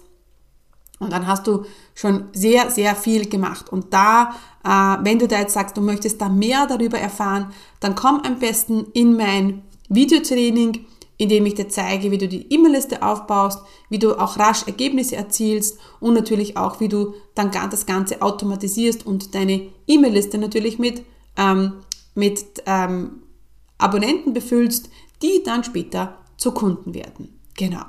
Und 0.99 1.13
dann 1.13 1.27
hast 1.27 1.47
du 1.47 1.65
schon 1.95 2.29
sehr, 2.33 2.71
sehr 2.71 2.97
viel 2.97 3.29
gemacht. 3.29 3.71
Und 3.71 3.93
da, 3.93 4.35
äh, 4.65 5.05
wenn 5.05 5.19
du 5.19 5.29
da 5.29 5.41
jetzt 5.41 5.53
sagst, 5.53 5.77
du 5.77 5.83
möchtest 5.83 6.21
da 6.21 6.29
mehr 6.29 6.67
darüber 6.67 6.99
erfahren, 6.99 7.53
dann 7.81 7.95
komm 7.95 8.21
am 8.21 8.39
besten 8.39 8.87
in 8.95 9.17
mein 9.17 9.63
Videotraining, 9.89 10.87
in 11.19 11.29
dem 11.29 11.47
ich 11.47 11.55
dir 11.55 11.69
zeige, 11.69 12.11
wie 12.11 12.19
du 12.19 12.29
die 12.29 12.53
E-Mail-Liste 12.53 13.03
aufbaust, 13.03 13.61
wie 13.89 13.99
du 13.99 14.19
auch 14.19 14.39
rasch 14.39 14.67
Ergebnisse 14.67 15.17
erzielst 15.17 15.79
und 16.01 16.15
natürlich 16.15 16.57
auch, 16.57 16.81
wie 16.81 16.89
du 16.89 17.15
dann 17.35 17.51
das 17.51 17.87
Ganze 17.87 18.23
automatisierst 18.23 19.07
und 19.07 19.35
deine 19.35 19.69
E-Mail-Liste 19.87 20.39
natürlich 20.39 20.79
mit, 20.79 21.05
ähm, 21.37 21.85
mit 22.15 22.45
ähm, 22.67 23.23
Abonnenten 23.79 24.33
befüllst, 24.33 24.91
die 25.23 25.43
dann 25.43 25.65
später 25.65 26.19
zu 26.37 26.53
Kunden 26.53 26.95
werden. 26.95 27.41
Genau. 27.57 27.83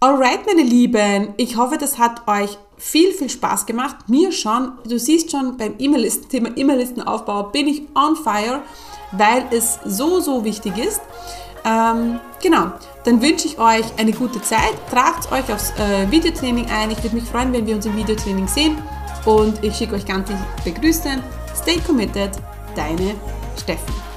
Alright, 0.00 0.46
meine 0.46 0.62
Lieben, 0.62 1.34
ich 1.36 1.56
hoffe, 1.56 1.78
das 1.78 1.98
hat 1.98 2.28
euch 2.28 2.58
viel, 2.76 3.12
viel 3.12 3.30
Spaß 3.30 3.66
gemacht. 3.66 4.08
Mir 4.08 4.30
schon. 4.30 4.72
Du 4.86 4.98
siehst 4.98 5.30
schon 5.30 5.56
beim 5.56 5.74
E-Mail-Listen, 5.78 6.28
Thema 6.28 6.50
E-Mail-Listenaufbau 6.54 7.44
bin 7.44 7.66
ich 7.66 7.82
on 7.94 8.14
fire, 8.16 8.62
weil 9.12 9.46
es 9.50 9.78
so, 9.84 10.20
so 10.20 10.44
wichtig 10.44 10.76
ist. 10.76 11.00
Ähm, 11.64 12.20
genau, 12.42 12.72
dann 13.04 13.20
wünsche 13.20 13.48
ich 13.48 13.58
euch 13.58 13.86
eine 13.96 14.12
gute 14.12 14.40
Zeit. 14.42 14.74
Tragt 14.90 15.32
euch 15.32 15.52
aufs 15.52 15.70
äh, 15.78 16.08
Videotraining 16.10 16.66
ein. 16.70 16.90
Ich 16.90 17.02
würde 17.02 17.16
mich 17.16 17.24
freuen, 17.24 17.52
wenn 17.52 17.66
wir 17.66 17.74
uns 17.74 17.86
im 17.86 17.96
Videotraining 17.96 18.46
sehen. 18.46 18.76
Und 19.24 19.64
ich 19.64 19.74
schicke 19.74 19.96
euch 19.96 20.06
ganz 20.06 20.28
liebe 20.64 20.78
Grüße. 20.78 21.20
Stay 21.60 21.80
committed, 21.84 22.30
deine 22.76 23.14
Steffen. 23.60 24.15